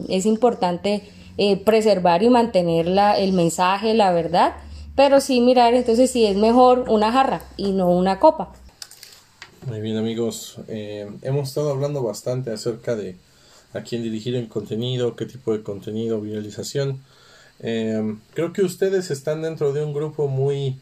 [0.09, 1.01] es importante
[1.65, 4.53] preservar y mantener la, el mensaje, la verdad,
[4.95, 8.53] pero sí mirar entonces si es mejor una jarra y no una copa.
[9.67, 13.15] Muy bien amigos, eh, hemos estado hablando bastante acerca de
[13.73, 17.01] a quién dirigir el contenido, qué tipo de contenido, viralización.
[17.59, 20.79] creo que ustedes están dentro de un grupo muy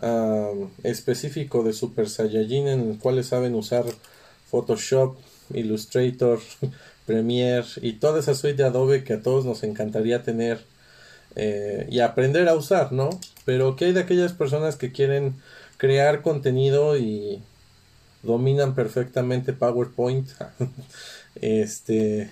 [0.00, 3.84] ah, específico de Super Saiyajin en el cual saben usar
[4.50, 5.16] Photoshop,
[5.54, 6.40] Illustrator,
[7.06, 10.60] Premiere y toda esa suite de Adobe que a todos nos encantaría tener
[11.36, 13.10] eh, y aprender a usar, ¿no?
[13.44, 15.36] Pero ¿qué hay de aquellas personas que quieren
[15.76, 17.42] crear contenido y
[18.22, 20.28] dominan perfectamente PowerPoint?
[21.36, 22.30] este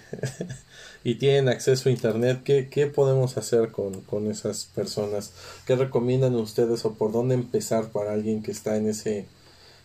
[1.04, 5.32] y tienen acceso a internet, ¿qué, podemos hacer con, con, esas personas?
[5.66, 9.26] ¿Qué recomiendan ustedes o por dónde empezar para alguien que está en ese,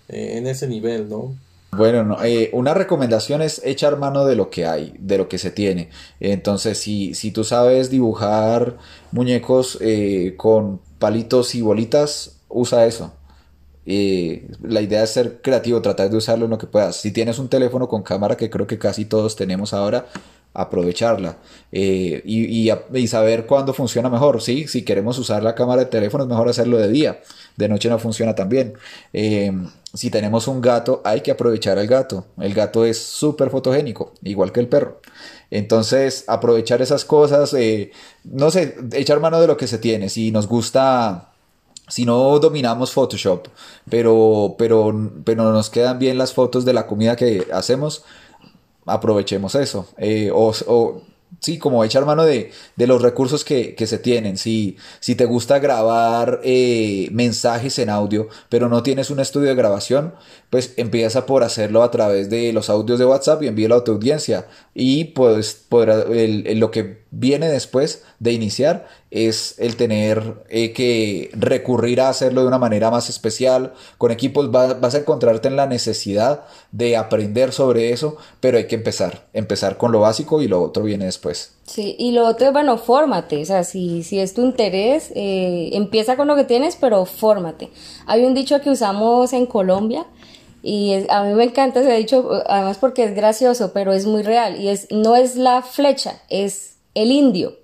[0.09, 1.35] eh, en ese nivel, ¿no?
[1.75, 5.51] Bueno, eh, una recomendación es echar mano de lo que hay, de lo que se
[5.51, 5.89] tiene.
[6.19, 8.77] Entonces, si, si tú sabes dibujar
[9.11, 13.13] muñecos eh, con palitos y bolitas, usa eso.
[13.85, 16.97] Eh, la idea es ser creativo, tratar de usarlo en lo que puedas.
[16.97, 20.07] Si tienes un teléfono con cámara, que creo que casi todos tenemos ahora,
[20.53, 21.37] aprovecharla
[21.71, 24.41] y, y, saber cuándo funciona mejor.
[24.41, 24.67] ¿sí?
[24.67, 27.21] Si queremos usar la cámara de teléfono, es mejor hacerlo de día.
[27.57, 28.73] De noche no funciona tan bien
[29.93, 32.25] si tenemos un gato, hay que aprovechar al gato.
[32.39, 35.01] El gato es súper fotogénico, igual que el perro.
[35.51, 37.91] Entonces, aprovechar esas cosas, eh,
[38.23, 40.09] no sé, echar mano de lo que se tiene.
[40.09, 41.31] Si nos gusta,
[41.87, 43.47] si no dominamos Photoshop,
[43.87, 48.03] pero, pero, pero nos quedan bien las fotos de la comida que hacemos,
[48.87, 49.87] aprovechemos eso.
[49.97, 51.03] Eh, o
[51.43, 54.37] sí, como echar mano de, los recursos que, se tienen.
[54.37, 59.55] Si, si te gusta grabar eh, mensajes en audio, pero no tienes un estudio de
[59.55, 60.15] grabación,
[60.53, 63.93] pues empieza por hacerlo a través de los audios de WhatsApp y envíalo a tu
[63.93, 64.45] audiencia.
[64.75, 72.09] Y pues lo que viene después de iniciar es el tener eh, que recurrir a
[72.09, 73.73] hacerlo de una manera más especial.
[73.97, 78.75] Con equipos vas a encontrarte en la necesidad de aprender sobre eso, pero hay que
[78.75, 81.55] empezar, empezar con lo básico y lo otro viene después.
[81.65, 85.71] Sí, y lo otro es, bueno, fórmate, o sea, si, si es tu interés, eh,
[85.73, 87.71] empieza con lo que tienes, pero fórmate.
[88.05, 90.05] Hay un dicho que usamos en Colombia
[90.65, 94.59] y a mí me encanta ese dicho, además porque es gracioso, pero es muy real,
[94.59, 97.57] y es, no es la flecha, es el indio.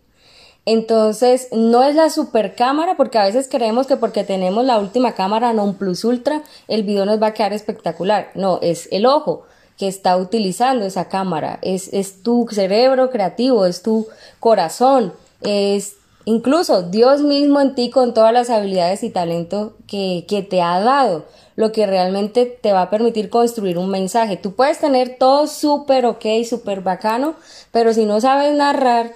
[0.66, 5.14] Entonces, no es la super cámara, porque a veces creemos que porque tenemos la última
[5.14, 8.32] cámara non plus ultra, el video nos va a quedar espectacular.
[8.36, 9.44] No, es el ojo
[9.78, 14.08] que está utilizando esa cámara, es, es tu cerebro creativo, es tu
[14.42, 20.44] corazón, es incluso Dios mismo en ti con todas las habilidades y talento que, que
[20.44, 21.26] te ha dado,
[21.60, 24.38] lo que realmente te va a permitir construir un mensaje.
[24.38, 27.36] Tú puedes tener todo súper ok, súper bacano,
[27.74, 29.12] pero si no sabes narrar,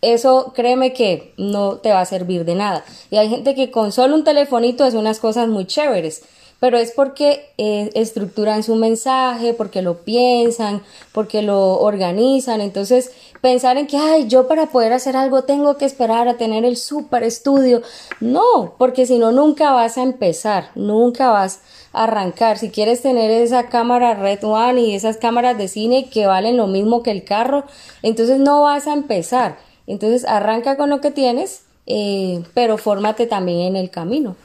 [0.00, 2.84] eso créeme que no te va a servir de nada.
[3.10, 6.22] Y hay gente que con solo un telefonito hace unas cosas muy chéveres,
[6.60, 12.60] pero es porque eh, estructuran su mensaje, porque lo piensan, porque lo organizan.
[12.60, 13.10] Entonces,
[13.40, 16.76] pensar en que, ay, yo para poder hacer algo tengo que esperar a tener el
[16.76, 17.82] super estudio.
[18.20, 21.60] No, porque si no, nunca vas a empezar, nunca vas
[21.92, 22.58] a arrancar.
[22.58, 26.66] Si quieres tener esa cámara Red One y esas cámaras de cine que valen lo
[26.66, 27.64] mismo que el carro,
[28.02, 29.58] entonces no vas a empezar.
[29.86, 34.36] Entonces, arranca con lo que tienes, eh, pero fórmate también en el camino.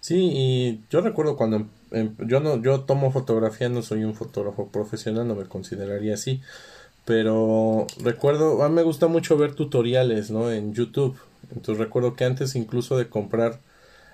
[0.00, 4.14] Sí, y yo recuerdo cuando em, em, yo no yo tomo fotografía, no soy un
[4.14, 6.40] fotógrafo profesional, no me consideraría así,
[7.08, 10.52] pero recuerdo, a mí me gusta mucho ver tutoriales, ¿no?
[10.52, 11.16] En YouTube.
[11.50, 13.60] Entonces recuerdo que antes incluso de comprar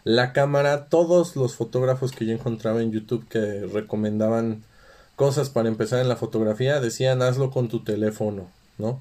[0.04, 4.62] la cámara, todos los fotógrafos que yo encontraba en YouTube que recomendaban
[5.16, 9.00] cosas para empezar en la fotografía decían hazlo con tu teléfono, ¿no?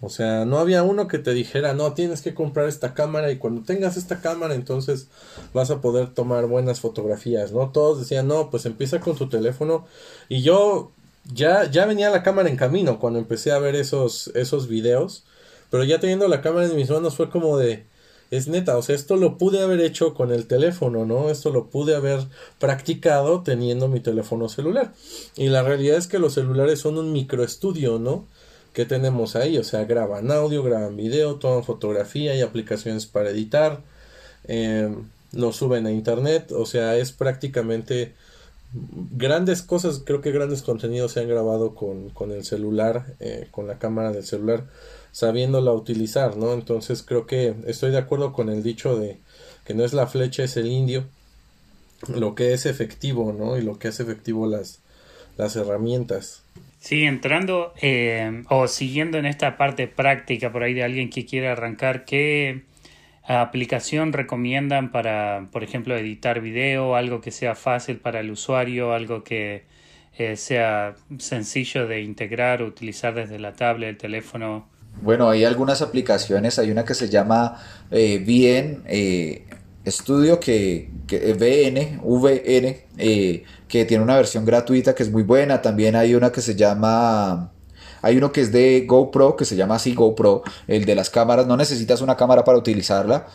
[0.00, 3.38] O sea, no había uno que te dijera, no, tienes que comprar esta cámara y
[3.38, 5.08] cuando tengas esta cámara entonces
[5.52, 7.70] vas a poder tomar buenas fotografías, ¿no?
[7.70, 9.86] Todos decían, no, pues empieza con tu teléfono
[10.28, 10.92] y yo
[11.32, 15.24] ya, ya venía la cámara en camino cuando empecé a ver esos, esos videos,
[15.70, 17.84] pero ya teniendo la cámara en mis manos fue como de,
[18.30, 21.30] es neta, o sea, esto lo pude haber hecho con el teléfono, ¿no?
[21.30, 22.20] Esto lo pude haber
[22.58, 24.92] practicado teniendo mi teléfono celular.
[25.36, 28.26] Y la realidad es que los celulares son un microestudio, ¿no?
[28.76, 33.80] que tenemos ahí, o sea, graban audio, graban video, toman fotografía, hay aplicaciones para editar,
[34.44, 38.14] em, lo suben a internet, o sea, es prácticamente
[38.72, 43.66] grandes cosas, creo que grandes contenidos se han grabado con, con el celular, eh, con
[43.66, 44.66] la cámara del celular,
[45.12, 46.52] sabiéndola utilizar, ¿no?
[46.52, 49.18] Entonces creo que estoy de acuerdo con el dicho de
[49.64, 51.04] que no es la flecha, es el indio,
[52.08, 53.56] lo que es efectivo, ¿no?
[53.56, 54.80] Y lo que es efectivo las,
[55.36, 56.42] las herramientas.
[56.80, 61.48] Sí, entrando eh, o siguiendo en esta parte práctica por ahí de alguien que quiere
[61.48, 62.62] arrancar, ¿qué
[63.26, 69.24] aplicación recomiendan para, por ejemplo, editar video, algo que sea fácil para el usuario, algo
[69.24, 69.64] que
[70.18, 74.68] eh, sea sencillo de integrar o utilizar desde la tablet, el teléfono?
[75.02, 77.60] Bueno, hay algunas aplicaciones, hay una que se llama
[77.90, 79.44] eh, VN eh,
[79.86, 82.76] Studio, que, que VN, VN,
[83.68, 85.60] que tiene una versión gratuita que es muy buena.
[85.60, 87.52] También hay una que se llama...
[88.06, 91.48] Hay uno que es de GoPro, que se llama así GoPro, el de las cámaras.
[91.48, 93.26] No necesitas una cámara para utilizarla.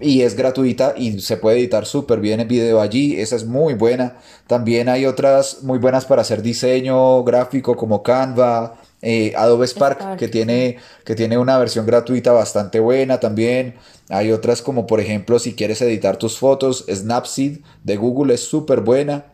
[0.00, 3.18] Y es gratuita y se puede editar súper bien el video allí.
[3.18, 4.18] Esa es muy buena.
[4.46, 10.28] También hay otras muy buenas para hacer diseño gráfico como Canva, eh, Adobe Spark, que
[10.28, 10.76] tiene,
[11.06, 13.76] que tiene una versión gratuita bastante buena también.
[14.10, 18.82] Hay otras como por ejemplo si quieres editar tus fotos, Snapseed de Google es súper
[18.82, 19.24] buena.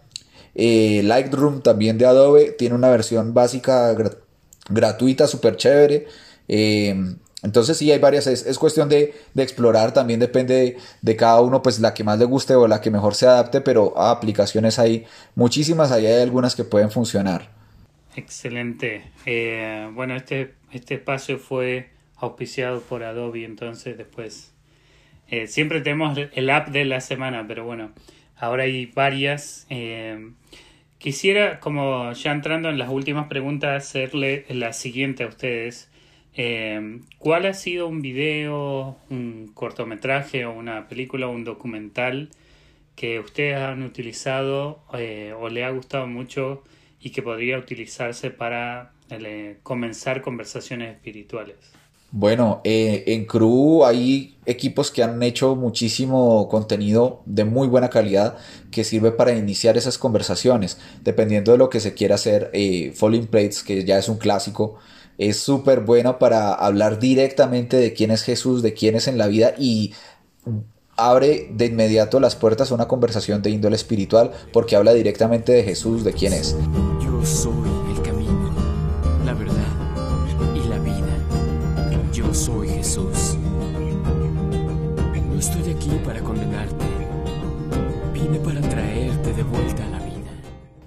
[0.55, 3.93] Eh, Lightroom también de Adobe tiene una versión básica
[4.69, 6.07] gratuita, súper chévere.
[6.49, 11.79] Em, entonces sí hay varias, es, cuestión de, explorar, también depende de, cada uno, pues
[11.79, 15.05] la que más le guste o la que mejor se adapte, pero aplicaciones hay
[15.35, 17.51] muchísimas, ahí hay algunas que pueden funcionar.
[18.17, 19.05] Excelente.
[19.27, 24.53] Eh, bueno, este, este espacio fue auspiciado por Adobe, entonces después
[25.29, 27.93] eh, siempre tenemos el app de la semana, pero bueno,
[28.39, 29.67] ahora hay varias.
[29.69, 30.31] Eh,
[31.05, 35.91] quisiera, como ya entrando en las últimas preguntas, hacerle la siguiente a ustedes.
[36.33, 42.31] Eh, ¿Cuál ha sido un video, un cortometraje o una película o un documental
[42.97, 46.65] que ustedes han utilizado o le ha gustado mucho
[46.99, 48.93] y que podría utilizarse para
[49.63, 51.57] comenzar conversaciones espirituales?
[52.17, 58.37] Bueno, eh, en Crew hay equipos que han hecho muchísimo contenido de muy buena calidad
[58.71, 60.79] que sirve para iniciar esas conversaciones.
[61.03, 64.77] Dependiendo de lo que se quiera hacer, eh, Falling Plates, que ya es un clásico,
[65.19, 69.27] es súper bueno para hablar directamente de quién es Jesús, de quién es en la
[69.27, 69.93] vida y
[70.97, 75.65] abre de inmediato las puertas a una conversación de índole espiritual porque habla directamente de
[75.65, 76.55] Jesús, de quién es.
[77.03, 77.84] Yo soy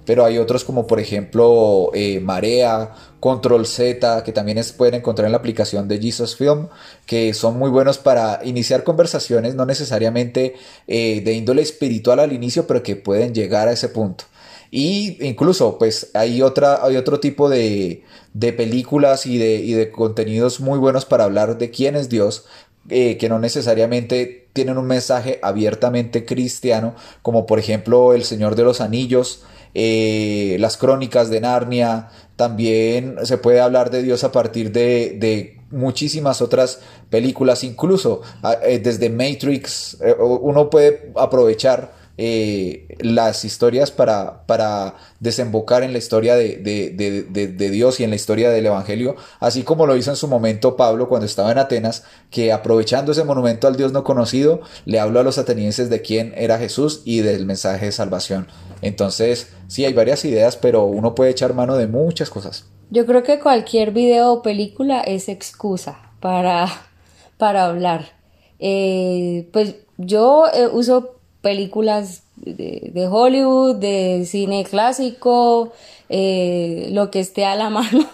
[0.08, 5.26] Pero hay otros como por ejemplo eh, Marea, Control Z, que también se pueden encontrar
[5.26, 6.68] en la aplicación de Jesus Film,
[7.04, 10.54] que son muy buenos para iniciar conversaciones, no necesariamente
[10.86, 14.24] eh, de índole espiritual al inicio, pero que pueden llegar a ese punto.
[14.70, 18.02] Y incluso, pues hay, otra, hay otro tipo de,
[18.32, 22.46] de películas y de, y de, contenidos muy buenos para hablar de quién es Dios,
[22.88, 28.64] eh, que no necesariamente tienen un mensaje abiertamente cristiano, como por ejemplo El Señor de
[28.64, 29.44] los Anillos,
[29.80, 35.60] eh, las crónicas de Narnia, también se puede hablar de Dios a partir de, de
[35.70, 38.22] muchísimas otras películas, incluso
[38.64, 46.34] eh, desde Matrix, uno puede aprovechar eh, las historias para, para desembocar en la historia
[46.34, 50.26] de, de, Dios y en la historia del Evangelio, así como lo hizo en su
[50.26, 52.02] momento Pablo cuando estaba en Atenas,
[52.32, 56.34] que aprovechando ese monumento al Dios no conocido, le habló a los atenienses de quién
[56.36, 58.48] era Jesús y del mensaje de salvación.
[58.82, 62.66] Entonces, sí, hay varias ideas, pero uno puede echar mano de muchas cosas.
[62.90, 66.68] Yo creo que cualquier video o película es excusa para,
[67.36, 68.18] para hablar.
[68.58, 75.72] Eh, pues yo eh, uso películas de, Hollywood, de cine clásico,
[76.08, 78.06] eh, lo que esté a la mano,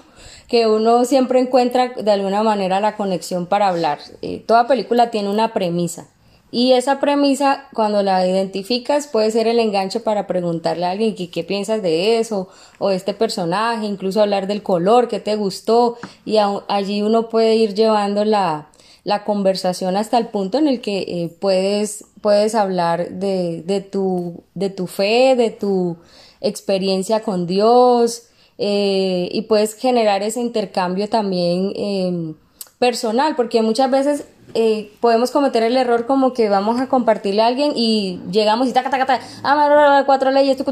[0.48, 3.98] que uno siempre encuentra de alguna manera la conexión para hablar.
[4.46, 6.08] Toda película tiene una premisa.
[6.56, 11.28] Y esa premisa, cuando la identificas, puede ser el enganche para preguntarle a alguien qué,
[11.28, 12.48] qué piensas de eso,
[12.78, 16.36] o de este personaje, incluso hablar del color, qué te gustó, y
[16.68, 18.68] allí uno puede ir llevando la,
[19.02, 24.44] la conversación hasta el punto en el que eh, puedes, puedes hablar de, de, tu,
[24.54, 25.96] de tu fe, de tu
[26.40, 28.28] experiencia con Dios
[28.58, 32.34] eh, y puedes generar ese intercambio también em,
[32.78, 37.46] personal, porque muchas veces eh, podemos cometer el error como que vamos a compartirle a
[37.46, 40.62] alguien y llegamos y taca, taca, taca, ah, cuatro leyes,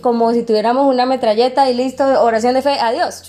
[0.00, 3.22] como si tuviéramos una metralleta y listo, oración de fe, adiós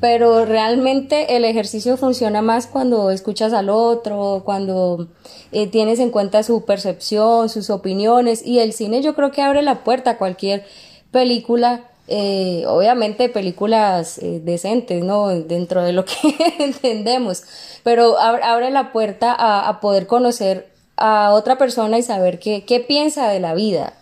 [0.00, 5.08] pero realmente el ejercicio funciona más cuando escuchas al otro, cuando
[5.50, 9.62] eh, tienes en cuenta su percepción, sus opiniones y el cine yo creo que abre
[9.62, 10.64] la puerta a cualquier
[11.10, 11.87] película.
[12.08, 15.28] Eh, obviamente películas eh, decentes, ¿no?
[15.28, 16.14] Dentro de lo que
[16.58, 17.42] entendemos,
[17.82, 23.40] pero abre, la puerta a, poder conocer a otra persona y saber qué, piensa de
[23.40, 23.94] la vida.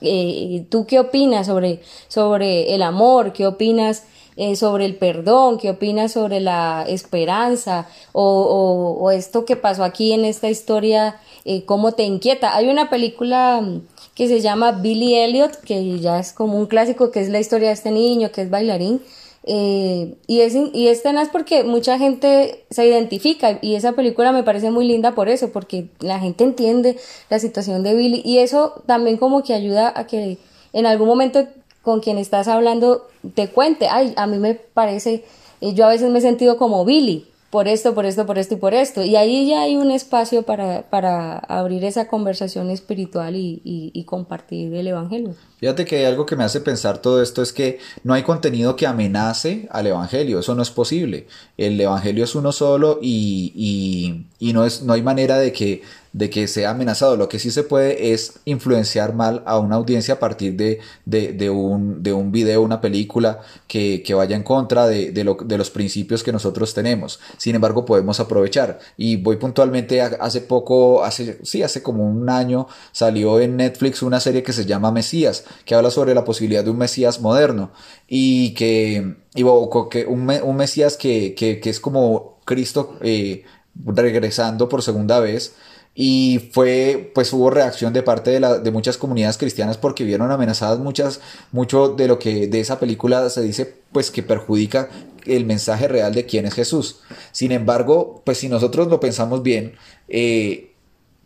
[0.71, 3.33] ¿Tú qué opinas sobre, sobre el amor?
[3.33, 4.05] ¿Qué opinas
[4.39, 10.27] eh, sobre el perdón, qué opinas sobre la esperanza o, esto que pasó aquí en
[10.27, 11.19] esta historia,
[11.49, 12.57] eh, cómo te inquieta.
[12.57, 13.87] Hay una película mm,
[14.17, 17.69] que se llama Billy Elliot, que ya es como un clásico, que es la historia
[17.69, 19.01] de este niño que es bailarín.
[19.45, 24.43] Eh, y, es, y es tenaz porque mucha gente se identifica y esa película me
[24.43, 26.97] parece muy linda por eso, porque la gente entiende
[27.31, 30.39] la situación de Billy y eso también como que ayuda a que
[30.73, 31.47] en algún momento
[31.83, 35.23] con quien estás hablando te cuente, ay, a mí me parece,
[35.61, 38.53] eh, yo a veces me he sentido como Billy, por esto, por esto, por esto
[38.53, 39.03] y por esto.
[39.03, 44.75] Y ahí ya hay un espacio para, para abrir esa conversación espiritual y, y, compartir
[44.75, 45.35] el Evangelio.
[45.59, 48.77] Fíjate que hay algo que me hace pensar todo esto, es que no hay contenido
[48.77, 51.29] que amenace al Evangelio, eso no es posible.
[51.57, 55.81] El Evangelio es uno solo y, y no, es, no hay manera de que
[56.17, 57.15] de que sea amenazado.
[57.19, 61.51] Lo que sí se puede es influenciar mal a una audiencia a partir de, de,
[61.51, 66.33] un, de un video, una película que, vaya en contra de, de, los principios que
[66.33, 67.21] nosotros tenemos.
[67.37, 68.79] Sin embargo, podemos aprovechar.
[68.97, 74.19] Y voy puntualmente, hace poco, hace, sí, hace como un año, salió en Netflix una
[74.19, 77.73] serie que se llama Mesías, que habla sobre la posibilidad de un Mesías moderno.
[78.09, 79.45] Y que, y,
[79.91, 83.45] que un, Mesías que, que, es como Cristo eh,
[83.85, 85.55] regresando por segunda vez
[85.99, 90.31] y fue pues hubo reacción de parte de, la, de muchas comunidades cristianas porque vieron
[90.31, 91.21] amenazadas muchas
[91.53, 94.91] mucho de lo que de esa película se dice pues que perjudica
[95.25, 97.01] el mensaje real de quién es Jesús.
[97.33, 99.75] Sin embargo pues si nosotros lo pensamos bien
[100.09, 100.75] eh,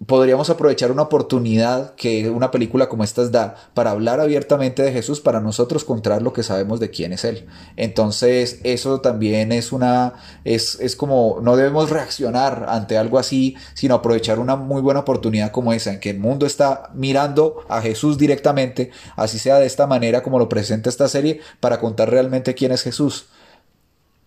[0.07, 5.21] podríamos aprovechar una oportunidad que una película como esta da para hablar abiertamente de Jesús,
[5.21, 7.47] para nosotros contar lo que sabemos de quién es Él.
[7.77, 13.95] Entonces, eso también es una, es, es como, no debemos reaccionar ante algo así, sino
[13.95, 18.17] aprovechar una muy buena oportunidad como esa, en que el mundo está mirando a Jesús
[18.17, 22.73] directamente, así sea de esta manera como lo presenta esta serie, para contar realmente quién
[22.73, 23.27] es Jesús.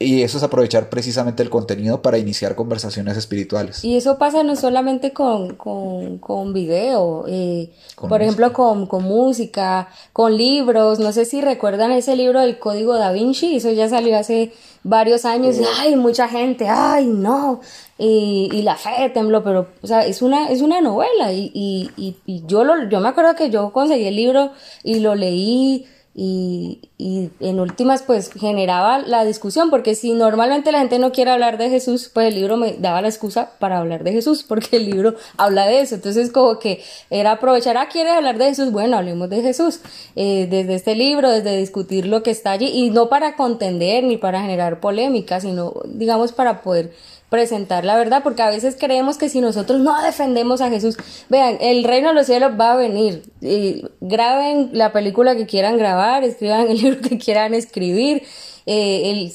[0.04, 3.84] Y eso es aprovechar precisamente el contenido para iniciar conversaciones espirituales.
[3.84, 9.90] Y eso pasa no solamente con, con, con video, eh, por ejemplo con, con, música,
[10.12, 11.00] con libros.
[11.00, 14.52] No sé si recuerdan ese libro del Código da Vinci, eso ya salió hace
[14.84, 15.58] varios años.
[15.58, 17.62] Y, ay, mucha gente, ay, no.
[17.98, 21.32] Y, y, la fe tembló, pero, o sea, es una, es una novela.
[21.32, 24.52] Y, y, y, yo, lo, yo me acuerdo que yo conseguí el libro
[24.84, 30.80] y lo leí y, y, en últimas pues generaba la discusión porque si normalmente la
[30.80, 34.04] gente no quiere hablar de Jesús pues el libro me daba la excusa para hablar
[34.04, 35.96] de Jesús porque el libro habla de eso.
[35.96, 39.80] Entonces como que era aprovechar ah quiere hablar de Jesús bueno hablemos de Jesús
[40.16, 44.18] eh, desde este libro desde discutir lo que está allí y no para contender ni
[44.18, 46.94] para generar polémica sino digamos para poder
[47.34, 50.98] presentar la verdad, porque a veces creemos que si nosotros no defendemos a Jesús,
[51.30, 55.80] vean, el reino de los cielos va a venir, y graben la película que quieran
[55.80, 58.22] grabar, escriban el libro que quieran escribir,
[58.68, 59.32] eh,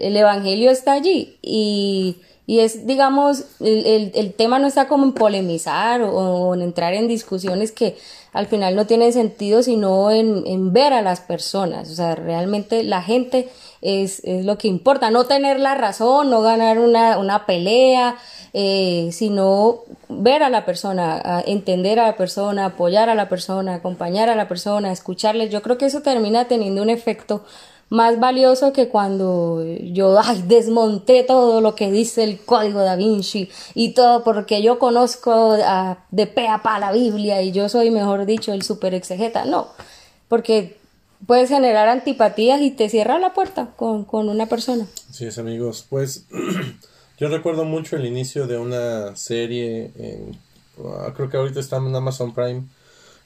[0.00, 2.16] el, Evangelio está allí y,
[2.46, 7.98] es, digamos, el, tema no está como en polemizar o, en entrar en discusiones que
[8.32, 11.90] al final no tienen sentido sino en, ver a las personas.
[11.90, 13.50] O sea, realmente la gente
[13.82, 18.16] es, lo que importa, no tener la razón, no ganar una, pelea,
[18.52, 24.28] eh, sino ver a la persona, entender a la persona, apoyar a la persona, acompañar
[24.28, 25.50] a la persona, escucharles.
[25.50, 27.42] Yo creo que eso termina teniendo un efecto
[27.88, 33.48] más valioso que cuando yo ay, desmonté todo lo que dice el código da Vinci
[33.74, 35.56] y todo porque yo conozco
[36.10, 39.44] de pe a pa la Biblia y yo soy, mejor dicho, el super exegeta.
[39.44, 39.68] No,
[40.28, 40.78] porque
[41.26, 44.86] puedes generar antipatías y te cierra la puerta con, con una persona.
[45.10, 45.86] Sí, es amigos.
[45.88, 46.26] Pues
[47.18, 50.38] yo recuerdo mucho el inicio de una serie, en,
[50.84, 52.64] ah, creo que ahorita está en Amazon Prime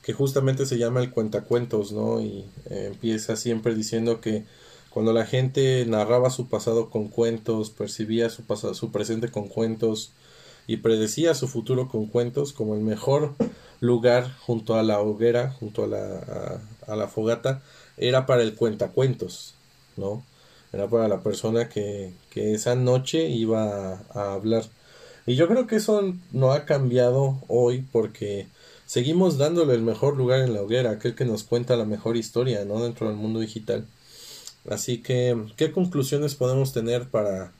[0.03, 2.21] que justamente se llama el cuentacuentos, ¿no?
[2.21, 4.45] Y eh, empieza siempre diciendo que
[4.89, 8.43] cuando la gente narraba su pasado con cuentos, percibía su,
[8.75, 10.13] su presente con cuentos
[10.67, 13.35] y predecía su futuro con cuentos, como el mejor
[13.81, 16.61] lugar junto a la hoguera, junto a la,
[16.97, 17.63] la fogata,
[17.97, 19.55] era para el cuentacuentos,
[19.97, 20.25] ¿no?
[20.73, 24.65] Era para la persona que, que esa noche iba a, a hablar.
[25.27, 28.47] Y yo creo que eso no ha cambiado hoy porque
[28.87, 32.65] seguimos dándole el mejor lugar en la hoguera, aquel que nos cuenta la mejor historia,
[32.65, 32.83] ¿no?
[32.83, 33.87] Dentro del mundo digital.
[34.69, 37.53] Así que, ¿qué conclusiones podemos tener para,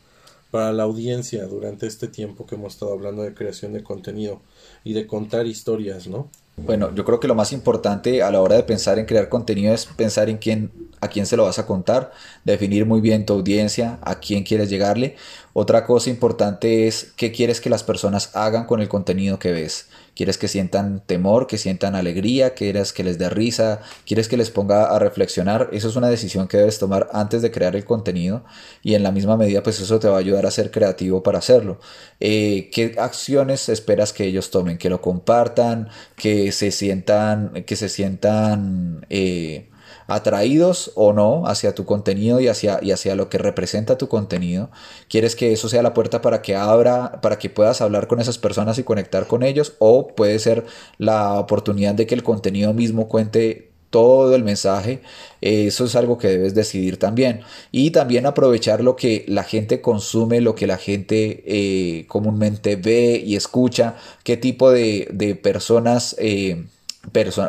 [0.51, 4.41] para la audiencia durante este tiempo que hemos estado hablando de creación de contenido
[4.85, 6.29] y de contar historias, ¿no?
[6.65, 9.75] Bueno, yo creo que lo más importante a la hora de pensar en crear contenido
[9.75, 12.13] es pensar en quién, a quién se lo vas a contar,
[12.45, 15.17] definir muy bien tu audiencia, a quién quieres llegarle.
[15.53, 19.89] Otra cosa importante es qué quieres que las personas hagan con el contenido que ves.
[20.21, 22.53] ¿Quieres que sientan temor, que sientan alegría?
[22.53, 23.81] ¿Quieres que les dé risa?
[24.05, 25.71] ¿Quieres que les ponga a reflexionar?
[25.73, 28.45] Eso es una decisión que debes tomar antes de crear el contenido
[28.83, 31.39] y en la misma medida pues eso te va a ayudar a ser creativo para
[31.39, 31.81] hacerlo.
[32.21, 34.77] Eh, ¿Qué acciones esperas que ellos tomen?
[34.77, 39.70] Que lo compartan, que se sientan, que se sientan eh,
[40.11, 44.71] atraídos o no hacia tu contenido y hacia, y hacia lo que representa tu contenido.
[45.09, 48.39] Quieres que eso sea la puerta para que abra, para que puedas hablar con esas
[48.39, 50.65] personas y conectar con ellos o puede ser
[50.99, 55.01] la oportunidad de que el contenido mismo cuente todo el mensaje,
[55.41, 57.41] eso es algo que debes decidir también.
[57.73, 63.23] Y también aprovechar lo que la gente consume, lo que la gente eh, comúnmente ve
[63.25, 66.17] y escucha, qué tipo de, de personas...
[66.19, 66.65] Eh,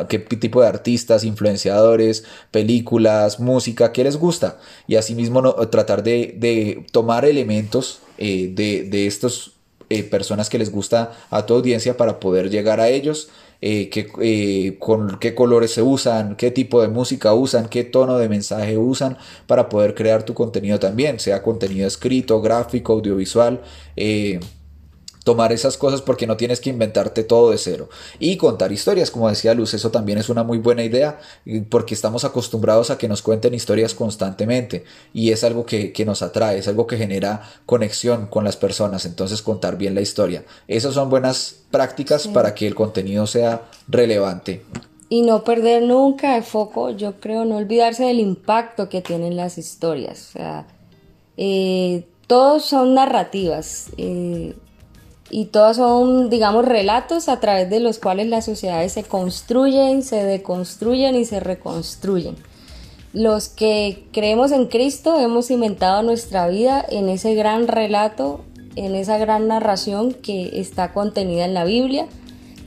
[0.08, 4.58] qué tipo de artistas, influenciadores, películas, música, qué les gusta.
[4.86, 9.52] Y asimismo no, tratar de, tomar elementos eh, de, de estas
[9.90, 13.28] eh, personas que les gusta a tu audiencia para poder llegar a ellos.
[13.64, 18.28] Eh, qué, con qué colores se usan, qué tipo de música usan, qué tono de
[18.28, 23.60] mensaje usan para poder crear tu contenido también, sea contenido escrito, gráfico, audiovisual
[25.24, 27.88] tomar esas cosas porque no tienes que inventarte todo de cero.
[28.18, 31.20] Y contar historias, como decía Luz, eso también es una muy buena idea
[31.68, 36.58] porque estamos acostumbrados a que nos cuenten historias constantemente y es algo que, nos atrae,
[36.58, 40.44] es algo que genera conexión con las personas, entonces contar bien la historia.
[40.66, 44.64] Esas son buenas prácticas para que el contenido sea relevante.
[45.08, 49.58] Y no perder nunca el foco, yo creo, no olvidarse del impacto que tienen las
[49.58, 50.30] historias.
[50.30, 50.66] O sea,
[51.36, 53.90] eh, todos son narrativas.
[53.98, 54.54] Eh,
[55.34, 60.22] y todos son, digamos, relatos a través de los cuales las sociedades se construyen, se
[60.24, 62.36] deconstruyen y se reconstruyen.
[63.14, 68.42] Los que creemos en Cristo hemos inventado nuestra vida en ese gran relato,
[68.76, 72.08] en esa gran narración que está contenida en la Biblia,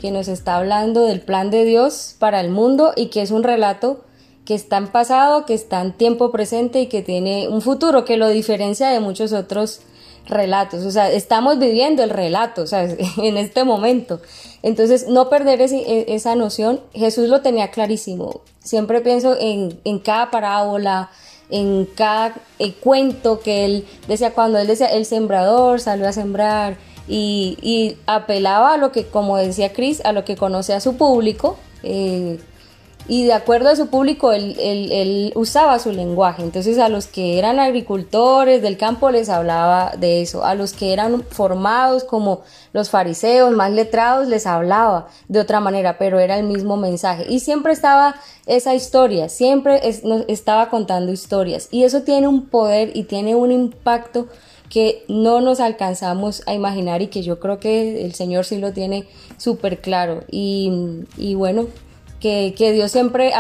[0.01, 3.43] que nos está hablando del plan de Dios para el mundo y que es un
[3.43, 4.03] relato
[4.43, 8.17] que está en pasado, que está en tiempo presente y que tiene un futuro que
[8.17, 9.81] lo diferencia de muchos otros
[10.27, 12.83] relatos, o sea, estamos viviendo el relato, o sea,
[13.17, 14.21] en este momento.
[14.63, 18.41] Entonces, no perder e, esa noción, Jesús lo tenía clarísimo.
[18.63, 21.11] Siempre pienso en, cada parábola,
[21.49, 26.77] en cada eh, cuento que él decía, cuando él decía, el sembrador salió a sembrar
[27.07, 31.57] y, apelaba a lo que, como decía Cris, a lo que conoce a su público.
[31.83, 32.39] Eh,
[33.07, 36.41] y de acuerdo a su público él, usaba su lenguaje.
[36.41, 40.91] Entonces a los que eran agricultores del campo les hablaba de eso, a los que
[40.91, 42.41] eran formados como
[42.73, 47.25] los fariseos, más letrados, les hablaba de otra manera, pero era el mismo mensaje.
[47.29, 48.15] Y siempre estaba
[48.47, 49.81] esa historia, siempre
[50.27, 51.67] estaba contando historias.
[51.71, 54.27] Y eso tiene un poder y tiene un impacto
[54.69, 58.73] que no nos alcanzamos a imaginar y que yo creo que el Señor sí lo
[58.73, 60.23] tiene súper claro.
[60.29, 61.67] Y, y bueno,
[62.55, 63.33] que, Dios siempre,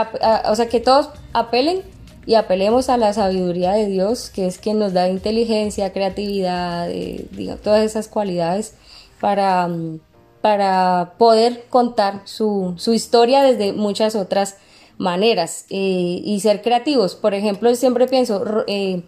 [0.45, 1.81] o sea, que todos apelen
[2.27, 7.27] y apelemos a la sabiduría de Dios, que es quien nos da inteligencia, creatividad, eh,
[7.63, 8.75] todas esas cualidades
[9.19, 9.69] para,
[10.41, 14.57] para poder contar su, historia desde muchas otras
[14.97, 17.15] maneras eh, y ser creativos.
[17.15, 19.01] Por ejemplo, siempre pienso, eh,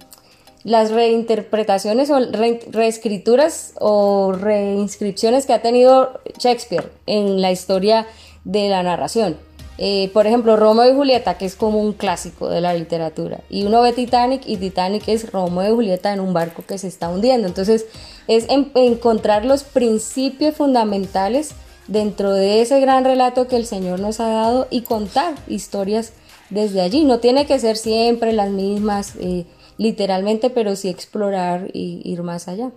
[0.64, 8.08] las reinterpretaciones o reescrituras o reinscripciones que ha tenido Shakespeare en la historia
[8.44, 9.47] de la narración.
[9.78, 13.42] Eh, por ejemplo, Romeo y Julieta, que es como un clásico de la literatura.
[13.50, 16.88] Y uno ve Titanic y Titanic es Romeo y Julieta en un barco que se
[16.88, 17.48] está hundiendo.
[17.48, 17.86] Entonces,
[18.28, 21.52] es encontrar los principios fundamentales
[21.88, 26.14] dentro de ese gran relato que el Señor nos ha dado y contar historias
[26.50, 27.04] desde allí.
[27.06, 29.46] No tiene que ser siempre las mismas, eh,
[29.78, 32.72] literalmente, pero sí explorar y ir más allá.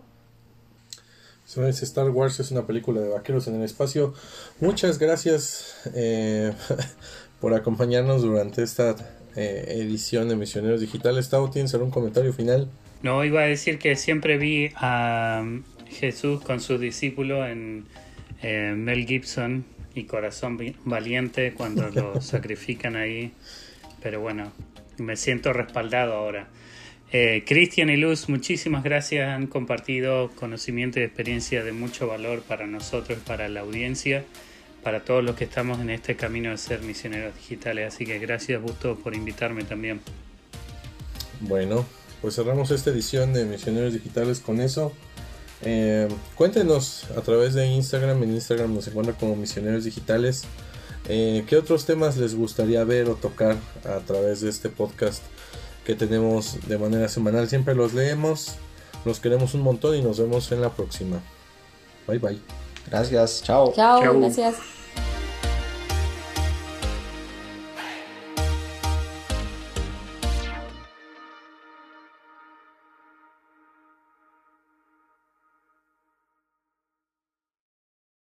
[1.57, 4.15] Star Wars es una película de vaqueros en el espacio.
[4.61, 6.53] Muchas gracias eh,
[7.41, 8.95] por acompañarnos durante esta
[9.37, 11.29] eh, edición de Misioneros Digitales.
[11.29, 12.69] Tavo, ¿tienes algún comentario final?
[13.03, 17.87] No, iba a decir que siempre vi a um, Jesús con sus discípulos en
[18.43, 23.33] eh, Mel Gibson y Corazón Valiente cuando lo sacrifican ahí.
[24.03, 24.53] Pero bueno,
[24.99, 26.49] me siento respaldado ahora.
[27.13, 29.29] Eh, Cristian y Luz, muchísimas gracias.
[29.29, 34.25] Han compartido conocimiento y experiencia de mucho valor para nosotros, para la audiencia,
[34.85, 37.95] para todos los que estamos en este camino de ser misioneros digitales.
[37.95, 40.01] Así que gracias, Gusto, por invitarme también.
[41.41, 41.85] Bueno,
[42.21, 44.93] pues cerramos esta edición de Misioneros Digitales con eso.
[45.63, 46.07] Eh,
[46.37, 48.23] cuéntenos a través de Instagram.
[48.23, 50.45] En Instagram nos encuentran como Misioneros Digitales.
[51.09, 55.23] Eh, ¿Qué otros temas les gustaría ver o tocar a través de este podcast?
[55.91, 57.49] Que tenemos de manera semanal.
[57.49, 58.55] Siempre los leemos,
[59.05, 61.21] los queremos un montón y nos vemos en la próxima.
[62.07, 62.39] Bye bye.
[62.89, 63.73] Gracias, chao.
[63.75, 64.80] Chao, gracias.